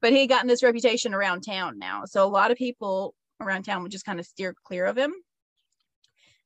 [0.00, 2.04] But he had gotten this reputation around town now.
[2.06, 5.12] So a lot of people around town would just kind of steer clear of him.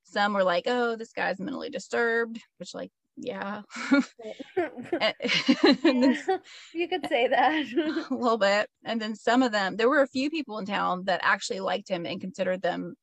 [0.04, 3.62] Some were like, oh, this guy's mentally disturbed, which, like, yeah.
[5.00, 5.14] And-
[5.84, 6.18] and then
[6.72, 7.64] you could say that.
[8.10, 8.68] a little bit.
[8.84, 11.88] And then some of them, there were a few people in town that actually liked
[11.88, 12.94] him and considered them,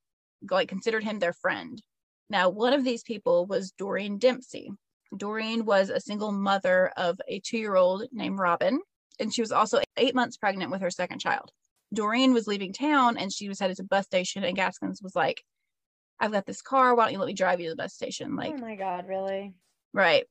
[0.50, 1.82] like, considered him their friend.
[2.30, 4.72] Now, one of these people was Doreen Dempsey.
[5.16, 8.80] Doreen was a single mother of a two year old named Robin,
[9.22, 11.52] and she was also eight months pregnant with her second child.
[11.94, 15.16] Doreen was leaving town and she was headed to the bus station, and Gaskins was
[15.16, 15.44] like,
[16.20, 16.96] I've got this car.
[16.96, 18.32] Why don't you let me drive you to the bus station?
[18.34, 19.54] Oh like, oh my god, really?
[19.94, 20.26] right.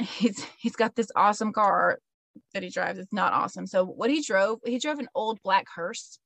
[0.00, 1.98] He's he's got this awesome car
[2.54, 2.98] that he drives.
[2.98, 3.66] It's not awesome.
[3.66, 6.18] So what he drove, he drove an old black hearse.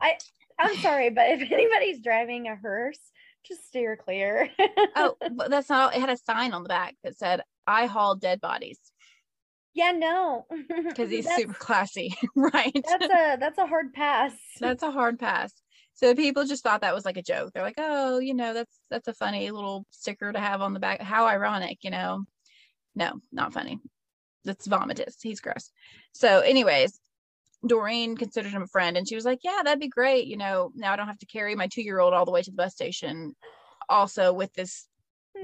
[0.00, 0.16] I
[0.58, 2.98] I'm sorry, but if anybody's driving a hearse,
[3.46, 4.50] just steer clear.
[4.96, 5.96] Oh, but that's not all.
[5.96, 8.78] It had a sign on the back that said, I haul dead bodies
[9.74, 10.46] yeah, no.
[10.88, 12.14] because he's That's- super classy.
[12.36, 12.72] right.
[12.74, 14.32] That's a that's a hard pass.
[14.60, 15.52] That's a hard pass.
[15.94, 17.52] So people just thought that was like a joke.
[17.52, 20.80] They're like, oh, you know, that's that's a funny little sticker to have on the
[20.80, 21.00] back.
[21.00, 22.24] How ironic, you know?
[22.94, 23.78] No, not funny.
[24.44, 25.16] That's vomitous.
[25.22, 25.70] He's gross.
[26.12, 27.00] So, anyways,
[27.66, 30.26] Doreen considered him a friend and she was like, Yeah, that'd be great.
[30.26, 32.42] You know, now I don't have to carry my two year old all the way
[32.42, 33.34] to the bus station.
[33.88, 34.86] Also with this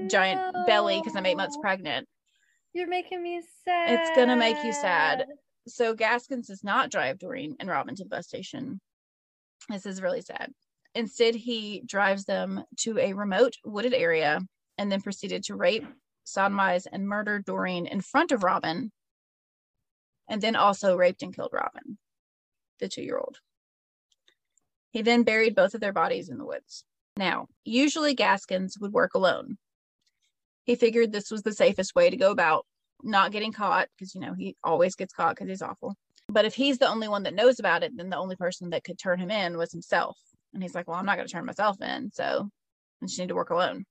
[0.07, 2.07] giant belly because I'm eight months pregnant.
[2.73, 3.99] You're making me sad.
[3.99, 5.25] It's gonna make you sad.
[5.67, 8.79] So Gaskins does not drive Doreen and Robin to the bus station.
[9.69, 10.51] This is really sad.
[10.95, 14.41] Instead, he drives them to a remote wooded area
[14.77, 15.85] and then proceeded to rape,
[16.25, 18.91] sodomize, and murder Doreen in front of Robin.
[20.29, 21.97] And then also raped and killed Robin,
[22.79, 23.37] the two year old.
[24.91, 26.83] He then buried both of their bodies in the woods.
[27.17, 29.57] Now, usually Gaskins would work alone.
[30.65, 32.65] He figured this was the safest way to go about
[33.03, 35.95] not getting caught because, you know, he always gets caught because he's awful.
[36.29, 38.83] But if he's the only one that knows about it, then the only person that
[38.83, 40.17] could turn him in was himself.
[40.53, 42.11] And he's like, well, I'm not going to turn myself in.
[42.11, 42.49] So
[43.01, 43.85] I just need to work alone.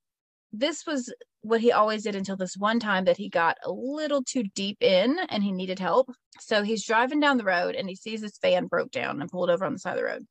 [0.53, 4.23] This was what he always did until this one time that he got a little
[4.23, 6.11] too deep in and he needed help.
[6.41, 9.51] So he's driving down the road and he sees this van broke down and pulled
[9.51, 10.25] over on the side of the road.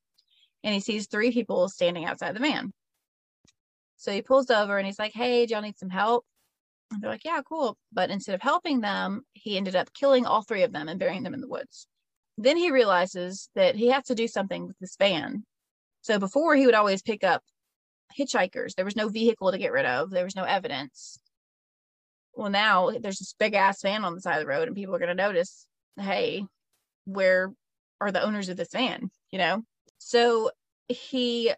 [0.63, 2.73] And he sees three people standing outside the van.
[3.99, 6.25] So he pulls over and he's like, hey, do y'all need some help?
[6.91, 7.77] And they're like, yeah, cool.
[7.93, 11.21] But instead of helping them, he ended up killing all three of them and burying
[11.21, 11.87] them in the woods.
[12.37, 15.43] Then he realizes that he has to do something with this van.
[16.01, 17.43] So before he would always pick up
[18.17, 18.75] hitchhikers.
[18.75, 20.09] There was no vehicle to get rid of.
[20.09, 21.19] There was no evidence.
[22.33, 24.95] Well, now there's this big ass van on the side of the road, and people
[24.95, 26.45] are going to notice, hey,
[27.05, 27.53] where
[27.99, 29.11] are the owners of this van?
[29.31, 29.63] You know?
[29.97, 30.51] So
[30.87, 31.51] he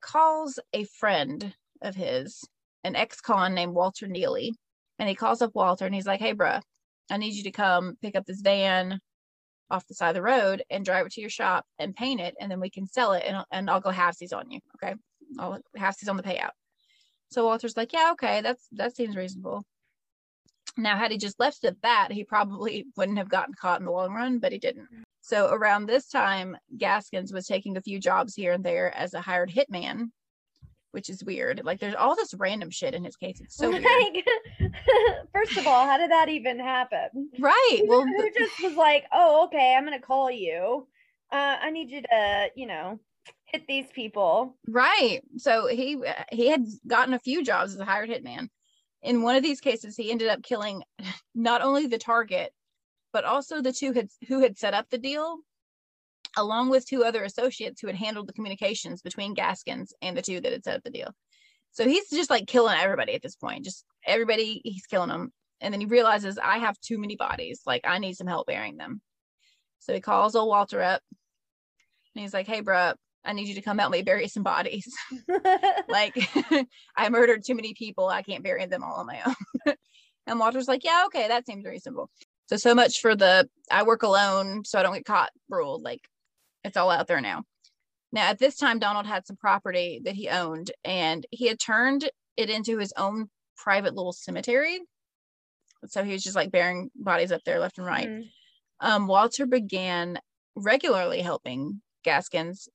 [0.00, 2.44] calls a friend of his,
[2.84, 4.54] an ex con named Walter Neely,
[4.98, 6.60] and he calls up Walter and he's like, hey, bruh,
[7.10, 8.98] I need you to come pick up this van
[9.70, 12.34] off the side of the road and drive it to your shop and paint it,
[12.40, 14.60] and then we can sell it, and, and I'll go halvesies on you.
[14.76, 14.94] Okay.
[15.38, 16.50] I'll halvesies on the payout.
[17.30, 19.64] So Walter's like, yeah, okay, that's that seems reasonable.
[20.76, 23.86] Now, had he just left it at that, he probably wouldn't have gotten caught in
[23.86, 24.88] the long run, but he didn't.
[25.22, 29.20] So around this time, Gaskins was taking a few jobs here and there as a
[29.20, 30.10] hired hitman,
[30.96, 31.60] which is weird.
[31.62, 33.38] Like there's all this random shit in his case.
[33.42, 34.24] It's so like, weird.
[35.34, 37.28] first of all, how did that even happen?
[37.38, 37.82] Right.
[37.86, 40.88] Well, Who just was like, oh, okay, I'm gonna call you.
[41.30, 42.98] Uh, I need you to, you know,
[43.44, 44.56] hit these people.
[44.66, 45.20] Right.
[45.36, 45.98] So he
[46.32, 48.48] he had gotten a few jobs as a hired hitman.
[49.02, 50.82] In one of these cases, he ended up killing
[51.34, 52.54] not only the target,
[53.12, 55.40] but also the two had, who had set up the deal,
[56.36, 60.40] along with two other associates who had handled the communications between Gaskins and the two
[60.40, 61.12] that had set up the deal.
[61.72, 63.64] So he's just like killing everybody at this point.
[63.64, 65.32] Just everybody, he's killing them.
[65.60, 67.62] And then he realizes I have too many bodies.
[67.66, 69.00] Like I need some help burying them.
[69.80, 71.02] So he calls old Walter up
[72.14, 72.94] and he's like, Hey, bro,
[73.26, 74.94] I need you to come help me bury some bodies.
[75.88, 76.16] like
[76.96, 78.06] I murdered too many people.
[78.08, 79.74] I can't bury them all on my own.
[80.26, 82.08] and Walter's like, yeah, okay, that seems reasonable.
[82.48, 85.80] So, so much for the I work alone so I don't get caught rule.
[85.82, 86.00] Like
[86.66, 87.44] it's all out there now.
[88.12, 92.08] Now, at this time, Donald had some property that he owned and he had turned
[92.36, 94.80] it into his own private little cemetery.
[95.86, 98.08] So he was just like burying bodies up there left and right.
[98.08, 98.30] Mhm.
[98.80, 100.20] Um, Walter began
[100.54, 102.68] regularly helping Gaskins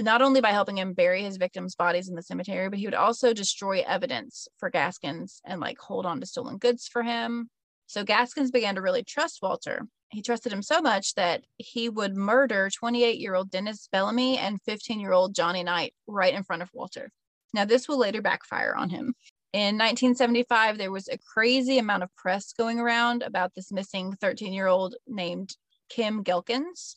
[0.00, 2.94] not only by helping him bury his victims' bodies in the cemetery, but he would
[2.94, 7.50] also destroy evidence for Gaskins and like hold on to stolen goods for him.
[7.86, 9.88] So Gaskins began to really trust Walter.
[10.10, 14.60] He trusted him so much that he would murder 28 year old Dennis Bellamy and
[14.62, 17.10] 15 year old Johnny Knight right in front of Walter.
[17.54, 19.14] Now, this will later backfire on him.
[19.52, 24.52] In 1975, there was a crazy amount of press going around about this missing 13
[24.52, 25.56] year old named
[25.90, 26.96] Kim Ghelkins.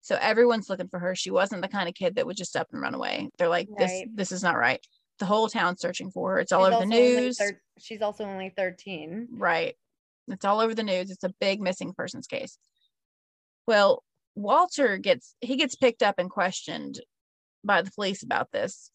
[0.00, 1.14] So everyone's looking for her.
[1.16, 3.28] She wasn't the kind of kid that would just up and run away.
[3.38, 4.06] They're like, this, Right.
[4.16, 4.84] this is not right.
[5.18, 6.38] The whole town's searching for her.
[6.40, 7.38] It's all She's over the news.
[7.38, 9.28] thir- she's also only 13.
[9.32, 9.74] Right.
[10.28, 11.10] It's all over the news.
[11.10, 12.58] It's a big missing persons case.
[13.66, 14.02] Well,
[14.34, 17.00] Walter gets he gets picked up and questioned
[17.64, 18.90] by the police about this.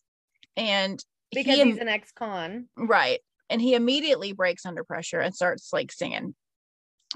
[0.56, 2.68] And Because he, he's an ex-con.
[2.78, 3.20] right.
[3.50, 6.36] And he immediately breaks under pressure and starts like singing.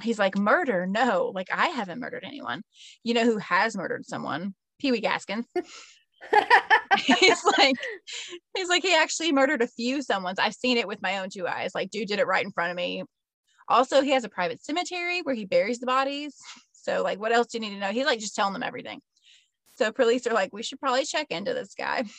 [0.02, 0.86] He's like, murder?
[0.86, 2.64] No, like I haven't murdered anyone.
[3.04, 4.54] You know who has murdered someone?
[4.80, 5.46] Pee Wee Gaskins.
[6.98, 7.76] he's like,
[8.56, 10.40] he's like, he actually murdered a few someone's.
[10.40, 11.72] I've seen it with my own two eyes.
[11.74, 13.04] Like, dude did it right in front of me.
[13.68, 16.36] Also, he has a private cemetery where he buries the bodies.
[16.72, 17.92] So, like, what else do you need to know?
[17.92, 19.02] He's like just telling them everything.
[19.76, 22.04] So, police are like, we should probably check into this guy.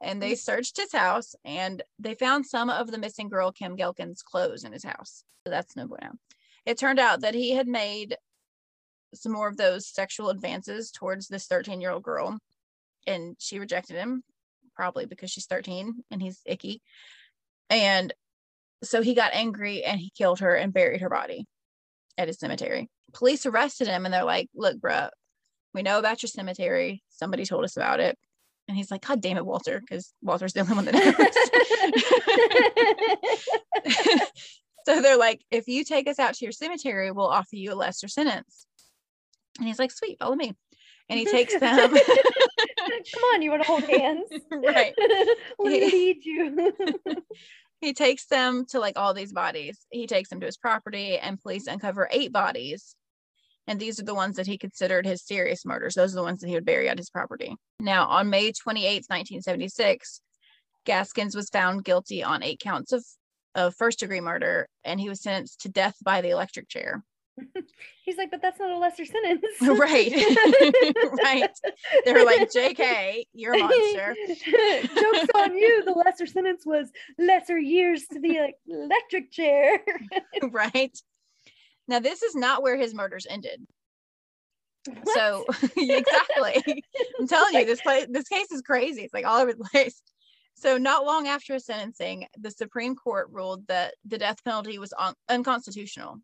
[0.00, 0.38] And they mm.
[0.38, 4.72] searched his house and they found some of the missing girl, Kim Ghelkin's clothes in
[4.72, 5.24] his house.
[5.44, 6.10] So, that's no bueno.
[6.66, 8.16] It turned out that he had made
[9.14, 12.38] some more of those sexual advances towards this 13 year old girl
[13.06, 14.22] and she rejected him
[14.74, 16.82] probably because she's 13 and he's icky
[17.70, 18.12] and
[18.84, 21.46] so he got angry and he killed her and buried her body
[22.16, 22.88] at his cemetery.
[23.12, 25.10] Police arrested him and they're like look bruh
[25.72, 27.02] we know about your cemetery.
[27.08, 28.16] Somebody told us about it.
[28.68, 30.94] And he's like god damn it walter because walter's the only one that
[33.84, 34.28] knows.
[34.86, 37.74] So they're like if you take us out to your cemetery we'll offer you a
[37.74, 38.66] lesser sentence.
[39.58, 40.54] And he's like sweet follow me.
[41.08, 41.90] And he takes them.
[43.14, 44.30] Come on, you want to hold hands?
[44.50, 44.94] right.
[45.58, 46.72] Let me lead you.
[47.84, 49.78] He takes them to like all these bodies.
[49.90, 52.96] He takes them to his property, and police uncover eight bodies.
[53.66, 55.94] And these are the ones that he considered his serious murders.
[55.94, 57.56] Those are the ones that he would bury at his property.
[57.80, 60.20] Now, on May 28, 1976,
[60.84, 63.04] Gaskins was found guilty on eight counts of,
[63.54, 67.02] of first degree murder, and he was sentenced to death by the electric chair.
[68.04, 69.44] He's like, but that's not a lesser sentence.
[69.60, 70.12] Right.
[71.24, 71.50] Right.
[72.04, 74.14] They were like, JK, you're a monster.
[74.46, 75.84] Joke's on you.
[75.84, 79.80] The lesser sentence was lesser years to the electric chair.
[80.50, 80.96] right.
[81.88, 83.66] Now, this is not where his murders ended.
[85.14, 85.46] So
[85.78, 86.82] exactly,
[87.18, 89.02] I'm telling you, this place, this case is crazy.
[89.02, 90.02] It's like all over the place.
[90.56, 94.92] So, not long after his sentencing, the Supreme Court ruled that the death penalty was
[94.98, 96.20] un- unconstitutional.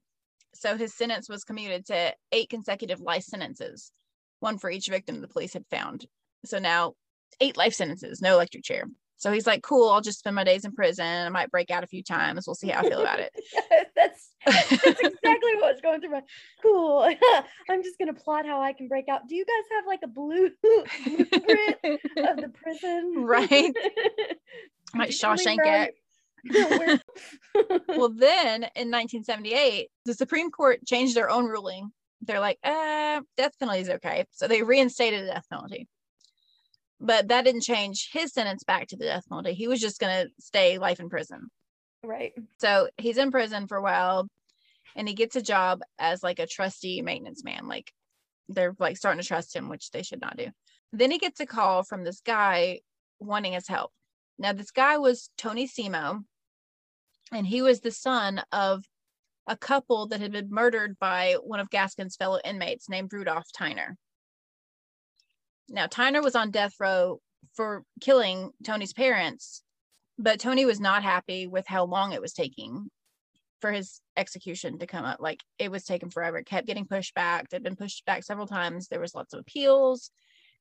[0.54, 3.92] So, his sentence was commuted to eight consecutive life sentences,
[4.40, 6.06] one for each victim the police had found.
[6.44, 6.94] So, now
[7.40, 8.84] eight life sentences, no electric chair.
[9.20, 11.04] So he's like, cool, I'll just spend my days in prison.
[11.04, 12.46] I might break out a few times.
[12.46, 13.30] We'll see how I feel about it.
[13.94, 16.22] that's, that's exactly what's going through my
[16.62, 17.06] cool.
[17.68, 19.28] I'm just gonna plot how I can break out.
[19.28, 23.12] Do you guys have like a blue blueprint of the prison?
[23.18, 23.74] Right.
[24.94, 25.94] Might Shawshank it.
[27.88, 31.90] well, then in 1978, the Supreme Court changed their own ruling.
[32.22, 34.26] They're like, uh, death penalty is okay.
[34.30, 35.88] So they reinstated the death penalty
[37.00, 39.54] but that didn't change his sentence back to the death penalty.
[39.54, 41.50] He was just going to stay life in prison.
[42.04, 42.32] Right.
[42.58, 44.28] So he's in prison for a while
[44.94, 47.66] and he gets a job as like a trusty maintenance man.
[47.66, 47.90] Like
[48.48, 50.48] they're like starting to trust him, which they should not do.
[50.92, 52.80] Then he gets a call from this guy
[53.18, 53.92] wanting his help.
[54.38, 56.24] Now, this guy was Tony Cimo,
[57.32, 58.84] and he was the son of
[59.46, 63.94] a couple that had been murdered by one of Gaskin's fellow inmates named Rudolph Tyner.
[65.68, 67.20] Now, Tyner was on death row
[67.54, 69.62] for killing Tony's parents,
[70.18, 72.90] but Tony was not happy with how long it was taking
[73.60, 75.20] for his execution to come up.
[75.20, 76.38] Like it was taking forever.
[76.38, 77.48] It kept getting pushed back.
[77.48, 78.88] They'd been pushed back several times.
[78.88, 80.10] There was lots of appeals.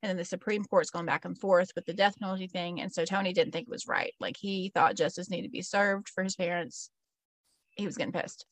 [0.02, 2.80] And then the Supreme Court's gone back and forth with the death penalty thing.
[2.80, 4.14] And so Tony didn't think it was right.
[4.20, 6.89] Like he thought justice needed to be served for his parents.
[7.72, 8.45] He was getting pissed.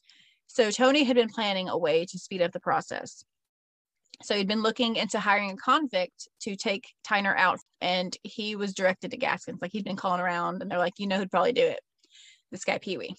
[0.48, 3.24] So Tony had been planning a way to speed up the process.
[4.24, 8.74] So he'd been looking into hiring a convict to take Tyner out, and he was
[8.74, 9.62] directed to Gaskins.
[9.62, 11.80] Like he'd been calling around, and they're like, you know who'd probably do it?
[12.52, 13.16] This guy Pee Wee.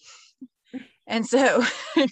[1.06, 1.62] and so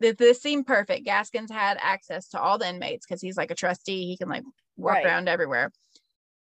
[0.00, 1.04] this seemed perfect.
[1.04, 4.06] Gaskins had access to all the inmates because he's like a trustee.
[4.06, 4.42] He can like
[4.76, 5.06] walk right.
[5.06, 5.70] around everywhere.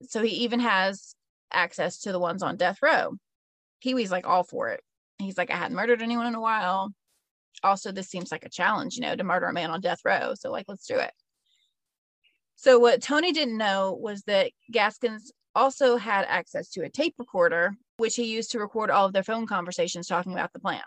[0.08, 1.14] So he even has
[1.52, 3.14] access to the ones on death row.
[3.82, 4.80] Pee Wee's like all for it.
[5.18, 6.92] He's like, I hadn't murdered anyone in a while
[7.62, 10.34] also this seems like a challenge, you know, to murder a man on death row.
[10.34, 11.12] So like, let's do it.
[12.56, 17.74] So what Tony didn't know was that Gaskins also had access to a tape recorder,
[17.96, 20.82] which he used to record all of their phone conversations talking about the plan.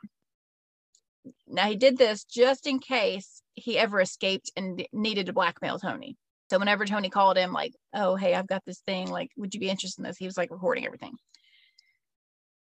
[1.48, 6.16] Now he did this just in case he ever escaped and needed to blackmail Tony.
[6.50, 9.60] So whenever Tony called him, like, oh, hey, I've got this thing, like, would you
[9.60, 10.18] be interested in this?
[10.18, 11.14] He was like recording everything.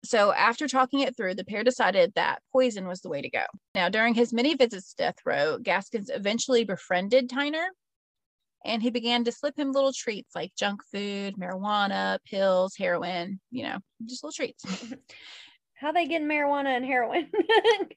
[0.03, 3.43] So, after talking it through, the pair decided that poison was the way to go.
[3.73, 7.65] Now, during his many visits to death row, Gaskins eventually befriended Tyner
[8.65, 13.63] and he began to slip him little treats like junk food, marijuana, pills, heroin, you
[13.63, 14.65] know, just little treats.
[15.75, 17.29] How they getting marijuana and heroin?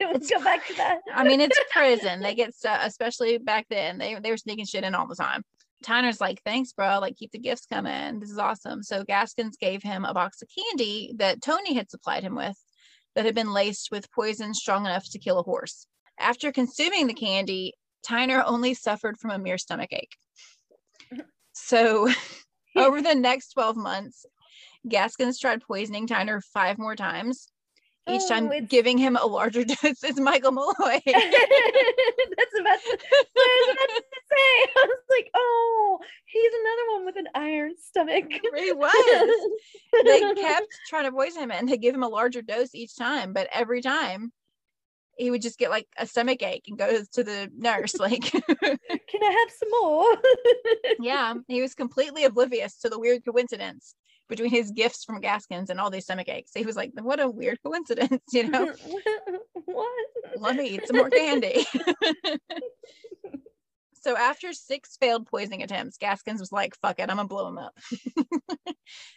[0.01, 0.99] We go back to that?
[1.12, 2.20] I mean, it's prison.
[2.20, 3.99] They get stuff, especially back then.
[3.99, 5.43] They they were sneaking shit in all the time.
[5.85, 6.99] Tyner's like, thanks, bro.
[6.99, 8.20] Like, keep the gifts coming.
[8.20, 8.83] This is awesome.
[8.83, 12.57] So Gaskins gave him a box of candy that Tony had supplied him with
[13.14, 15.87] that had been laced with poison strong enough to kill a horse.
[16.18, 17.74] After consuming the candy,
[18.07, 20.16] Tyner only suffered from a mere stomach ache.
[21.53, 22.09] So
[22.76, 24.26] over the next 12 months,
[24.89, 27.49] Gaskins tried poisoning Tyner five more times
[28.09, 30.74] each oh, time giving him a larger dose is Michael Malloy.
[31.06, 32.98] That's about to,
[33.36, 34.72] I about to say.
[34.76, 38.26] I was like, oh, he's another one with an iron stomach.
[38.56, 39.50] He was.
[40.04, 43.32] they kept trying to poison him and they give him a larger dose each time,
[43.32, 44.32] but every time
[45.16, 48.38] he would just get like a stomach ache and go to the nurse like can
[48.62, 50.16] i have some more
[51.00, 53.96] yeah he was completely oblivious to the weird coincidence
[54.29, 56.53] between his gifts from Gaskins and all these stomach aches.
[56.55, 58.72] He was like, what a weird coincidence, you know?
[59.64, 60.07] what?
[60.37, 61.66] Let me eat some more candy.
[63.95, 67.59] so after six failed poisoning attempts, Gaskins was like, fuck it, I'm gonna blow him
[67.59, 67.76] up.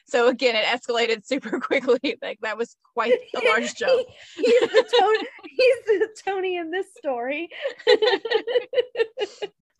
[0.06, 2.18] so again, it escalated super quickly.
[2.22, 4.08] Like that was quite a large joke.
[4.36, 7.50] He, he's, the Tony, he's the Tony in this story.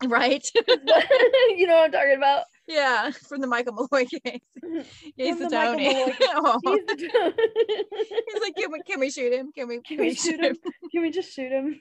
[0.08, 0.46] Right?
[0.66, 2.44] you know what I'm talking about?
[2.68, 4.40] Yeah, from the Michael Malloy case.
[5.16, 5.88] He's the, the Tony.
[6.20, 6.58] oh.
[6.64, 7.34] He's the.
[8.32, 9.52] He's like, can we, can we shoot him?
[9.52, 10.54] Can we, can, can we, shoot him?
[10.54, 10.72] him?
[10.90, 11.80] Can we just shoot him?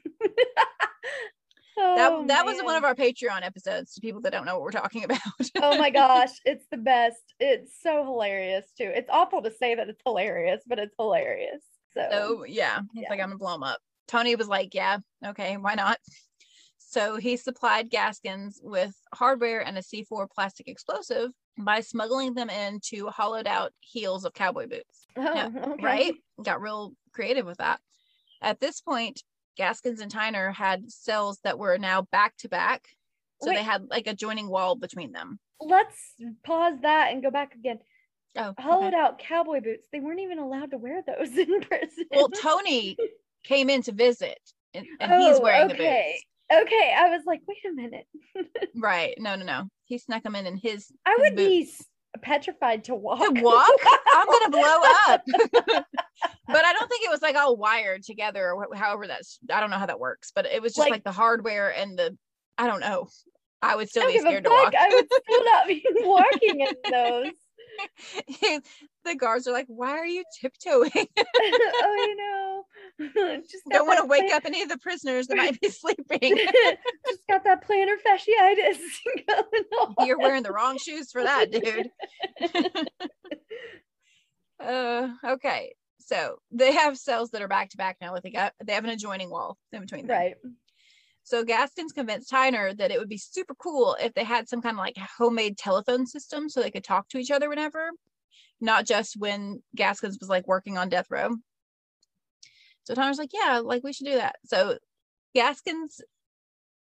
[1.77, 2.55] oh, that that man.
[2.55, 5.19] was one of our Patreon episodes to people that don't know what we're talking about.
[5.61, 7.21] oh my gosh, it's the best.
[7.39, 8.91] It's so hilarious too.
[8.93, 11.61] It's awful to say that it's hilarious, but it's hilarious.
[11.93, 13.09] So, so yeah, yeah.
[13.09, 13.79] like, I'm gonna blow him up.
[14.07, 15.99] Tony was like, Yeah, okay, why not?
[16.91, 23.07] So he supplied Gaskins with hardware and a C4 plastic explosive by smuggling them into
[23.07, 25.05] hollowed out heels of cowboy boots.
[25.15, 25.83] Oh, now, okay.
[25.83, 26.13] Right?
[26.43, 27.79] Got real creative with that.
[28.41, 29.23] At this point,
[29.55, 32.89] Gaskins and Tyner had cells that were now back to back.
[33.41, 33.55] So Wait.
[33.55, 35.39] they had like a joining wall between them.
[35.61, 35.95] Let's
[36.43, 37.79] pause that and go back again.
[38.35, 38.97] Oh, hollowed okay.
[38.97, 39.87] out cowboy boots.
[39.93, 42.05] They weren't even allowed to wear those in prison.
[42.11, 42.97] Well, Tony
[43.45, 44.39] came in to visit,
[44.73, 45.77] and, and he's Oh, wearing okay.
[45.77, 45.83] the
[46.13, 46.25] boots.
[46.51, 48.05] Okay, I was like, wait a minute.
[48.75, 49.13] Right?
[49.17, 49.63] No, no, no.
[49.85, 50.91] He snuck them in in his.
[51.05, 51.69] I his would be
[52.21, 53.19] petrified to walk.
[53.19, 53.69] to walk.
[54.13, 55.21] I'm gonna blow up.
[56.47, 59.39] but I don't think it was like all wired together or however that's.
[59.53, 61.97] I don't know how that works, but it was just Like- like, the hardware and
[61.97, 62.17] the.
[62.57, 63.07] I don't know.
[63.61, 64.73] I would still I be don't give a scared to walk.
[64.75, 68.61] I would still not be walking in those.
[69.03, 70.91] The guards are like, "Why are you tiptoeing?
[70.95, 72.63] oh, you know.
[73.49, 76.37] Just don't want to wake plan- up any of the prisoners that might be sleeping."
[77.07, 78.77] Just got that plantar fasciitis
[79.27, 80.07] going on.
[80.07, 81.89] You're wearing the wrong shoes for that, dude.
[84.59, 85.73] uh, okay.
[85.99, 88.13] So they have cells that are back to back now.
[88.13, 90.17] With they got, they have an adjoining wall in between them.
[90.17, 90.35] Right.
[91.23, 94.75] So Gaskins convinced Tyner that it would be super cool if they had some kind
[94.75, 97.91] of like homemade telephone system so they could talk to each other whenever,
[98.61, 101.35] not just when Gaskins was like working on death row.
[102.83, 104.35] So Tyner's like, yeah, like we should do that.
[104.45, 104.77] So
[105.35, 106.01] Gaskins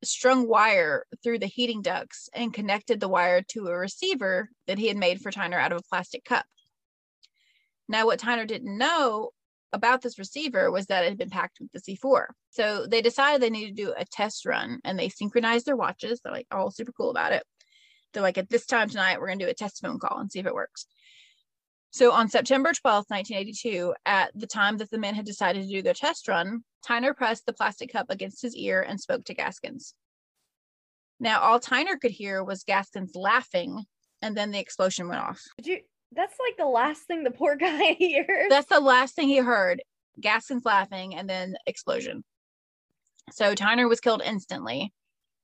[0.03, 4.89] strung wire through the heating ducts and connected the wire to a receiver that he
[4.89, 6.47] had made for Tyner out of a plastic cup.
[7.89, 9.31] Now, what Tyner didn't know
[9.73, 12.27] about this receiver was that it had been packed with the C4.
[12.51, 16.21] So they decided they needed to do a test run and they synchronized their watches.
[16.21, 17.43] They're like all super cool about it.
[18.13, 20.31] They're like, at this time tonight, we're going to do a test phone call and
[20.31, 20.87] see if it works.
[21.93, 25.83] So on September 12th, 1982, at the time that the men had decided to do
[25.83, 29.95] their test run, Tyner pressed the plastic cup against his ear and spoke to Gaskins.
[31.19, 33.85] Now, all Tyner could hear was Gaskins laughing,
[34.23, 35.43] and then the explosion went off.
[35.59, 35.81] Did you?
[36.13, 38.49] That's like the last thing the poor guy hears.
[38.49, 39.83] That's the last thing he heard.
[40.21, 42.25] Gaskins laughing and then explosion.
[43.33, 44.93] So Tyner was killed instantly,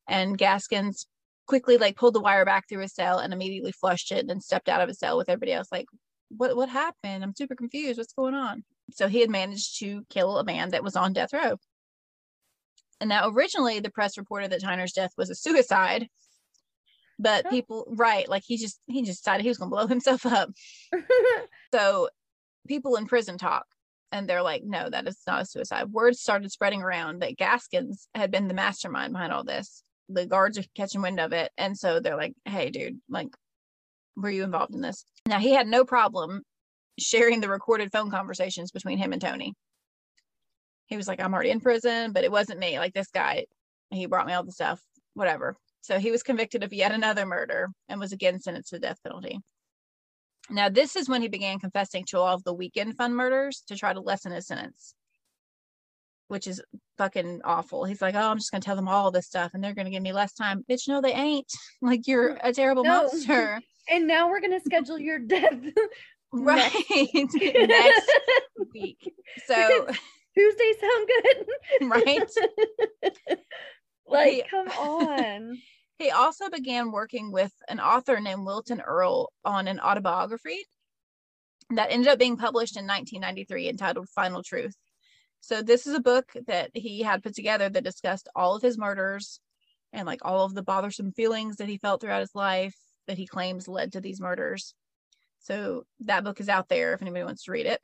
[0.08, 1.06] and Gaskins
[1.46, 4.40] quickly like pulled the wire back through his cell and immediately flushed it and then
[4.40, 5.68] stepped out of his cell with everybody else.
[5.70, 5.86] Like,
[6.28, 7.22] what what happened?
[7.22, 7.98] I'm super confused.
[7.98, 8.64] What's going on?
[8.92, 11.56] So he had managed to kill a man that was on death row.
[13.00, 16.08] And now originally the press reported that Tyner's death was a suicide.
[17.18, 17.50] But Huh.
[17.50, 20.50] people right, like he just he just decided he was gonna blow himself up.
[21.74, 22.08] So
[22.68, 23.66] people in prison talk
[24.12, 25.90] and they're like, no, that is not a suicide.
[25.90, 29.82] Words started spreading around that Gaskins had been the mastermind behind all this.
[30.08, 31.50] The guards are catching wind of it.
[31.58, 33.28] And so they're like, hey, dude, like,
[34.16, 35.04] were you involved in this?
[35.26, 36.42] Now, he had no problem
[36.98, 39.54] sharing the recorded phone conversations between him and Tony.
[40.86, 42.78] He was like, I'm already in prison, but it wasn't me.
[42.78, 43.46] Like, this guy,
[43.90, 44.80] he brought me all the stuff,
[45.14, 45.56] whatever.
[45.82, 49.38] So he was convicted of yet another murder and was again sentenced to death penalty.
[50.48, 53.76] Now, this is when he began confessing to all of the weekend fund murders to
[53.76, 54.94] try to lessen his sentence,
[56.28, 56.62] which is
[56.98, 57.84] fucking awful.
[57.84, 59.84] He's like, Oh, I'm just going to tell them all this stuff and they're going
[59.86, 60.64] to give me less time.
[60.68, 61.50] Bitch, no, they ain't.
[61.82, 63.02] Like, you're a terrible No.
[63.02, 63.60] monster.
[63.90, 65.60] and now we're gonna schedule your death.
[66.32, 66.72] right.
[66.90, 67.36] Next.
[67.36, 68.10] Next
[68.74, 69.14] week.
[69.46, 69.86] So,
[70.36, 71.46] Tuesday sound good?
[71.88, 72.30] right.
[74.08, 75.58] like, He- come on.
[75.98, 80.58] He also began working with an author named Wilton Earle on an autobiography
[81.70, 84.74] that ended up being published in 1993 entitled Final Truth.
[85.46, 88.76] So, this is a book that he had put together that discussed all of his
[88.76, 89.38] murders
[89.92, 92.74] and like all of the bothersome feelings that he felt throughout his life
[93.06, 94.74] that he claims led to these murders.
[95.38, 97.80] So, that book is out there if anybody wants to read it.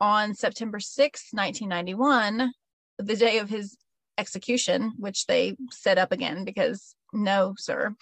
[0.00, 2.52] On September 6th, 1991,
[2.98, 3.76] the day of his
[4.18, 7.94] execution, which they set up again because no, sir.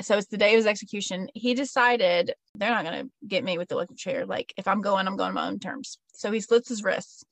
[0.00, 1.28] So it's the day of his execution.
[1.34, 4.24] He decided they're not going to get me with the electric chair.
[4.24, 5.98] Like, if I'm going, I'm going my own terms.
[6.14, 7.24] So he slits his wrists.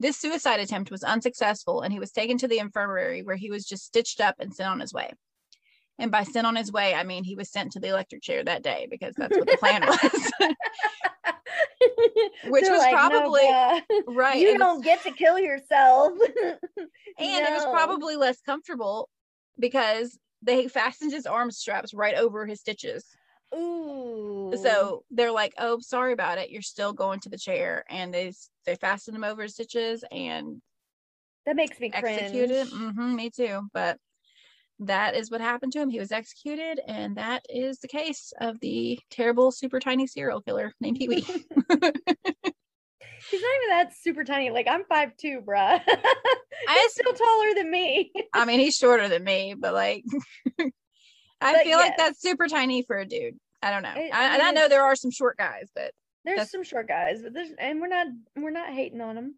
[0.00, 3.64] This suicide attempt was unsuccessful, and he was taken to the infirmary where he was
[3.64, 5.12] just stitched up and sent on his way.
[5.98, 8.44] And by sent on his way, I mean he was sent to the electric chair
[8.44, 10.32] that day because that's what the plan was.
[12.46, 14.38] Which They're was like, "No, probably- bruh, right.
[14.38, 16.12] You don't get to kill yourself.
[16.38, 16.58] and
[17.18, 19.08] it was probably less comfortable
[19.58, 23.04] because they fastened his arm straps right over his stitches.
[23.54, 24.52] Ooh.
[24.56, 26.50] So they're like, "Oh, sorry about it.
[26.50, 28.32] You're still going to the chair," and they
[28.64, 30.60] they fastened him over his stitches and
[31.46, 32.18] that makes me cringe.
[32.20, 32.68] executed.
[32.68, 33.62] hmm me too.
[33.72, 33.98] But
[34.80, 35.88] that is what happened to him.
[35.88, 40.74] He was executed, and that is the case of the terrible, super tiny serial killer
[40.80, 41.26] named Pee Wee.
[43.30, 44.50] He's not even that super tiny.
[44.50, 45.80] Like I'm five two, bruh.
[46.68, 48.12] I He's still taller than me.
[48.34, 50.04] I mean, he's shorter than me, but like,
[51.40, 53.38] I But feel like that's super tiny for a dude.
[53.62, 53.94] I don't know.
[53.96, 55.92] It- I, and I know there are some short guys, but
[56.24, 59.34] There's some short guys, but there's and we're not we're not hating on them.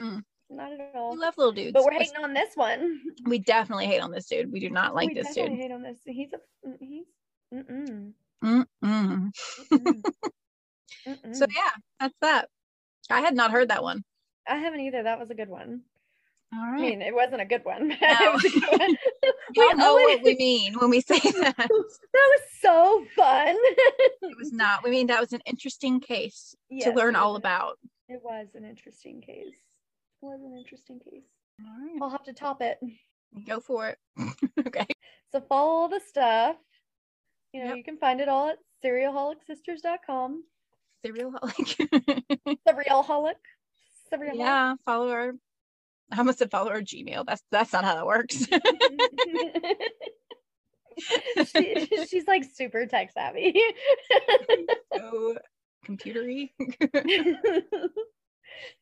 [0.00, 0.22] Mm-mm.
[0.50, 1.12] Not at all.
[1.12, 1.72] we love little dudes.
[1.72, 3.00] But we're hating on this one.
[3.26, 4.52] We definitely hate on this dude.
[4.52, 5.62] We do not like we this definitely dude.
[5.62, 5.98] hate on this.
[6.04, 6.38] He's a
[6.78, 7.06] he's
[7.52, 8.12] mm-mm.
[8.44, 9.30] Mm-mm.
[9.72, 10.02] Mm-mm.
[11.32, 12.48] So yeah, that's that.
[13.10, 14.04] I had not heard that one.
[14.48, 15.02] I haven't either.
[15.02, 15.82] That was a good one.
[16.56, 17.88] All I mean, it wasn't a good one.
[18.00, 18.34] No.
[18.34, 18.96] it a good one.
[19.54, 21.56] Y'all Wait, know what we mean when we say that.
[21.56, 23.56] that was so fun.
[24.22, 24.84] It was not.
[24.84, 27.78] We mean that was an interesting case to learn all about.
[28.08, 29.56] It was an interesting case.
[30.22, 31.24] It was an interesting case.
[31.60, 31.98] All right.
[32.02, 32.78] I'll have to top it.
[33.46, 33.98] Go for it.
[34.66, 34.86] okay.
[35.32, 36.56] So follow all the stuff.
[37.52, 37.76] You know, Yep.
[37.78, 40.44] you can find it all at serialholicsisters.com.
[41.04, 41.54] Serial like
[42.68, 43.34] Serialholic.
[44.12, 44.34] Serialholic.
[44.34, 45.32] yeah, follow our
[46.12, 47.24] I almost said follow our Gmail.
[47.26, 48.46] That's that's not how that works.
[51.56, 53.58] she, she's like super tech savvy.
[54.94, 55.36] so
[55.86, 56.50] computery.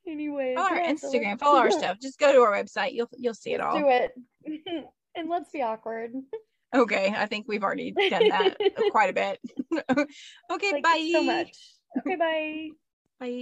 [0.06, 1.98] anyway, follow our Instagram, follow our stuff.
[2.00, 2.92] Just go to our website.
[2.92, 3.78] You'll you'll see it all.
[3.78, 4.12] do it.
[5.14, 6.12] and let's be awkward.
[6.74, 7.12] Okay.
[7.14, 8.56] I think we've already done that
[8.90, 9.38] quite a bit.
[10.50, 11.10] okay, bye.
[11.12, 11.56] so much.
[11.98, 12.68] Okay, bye.
[13.20, 13.40] Bye.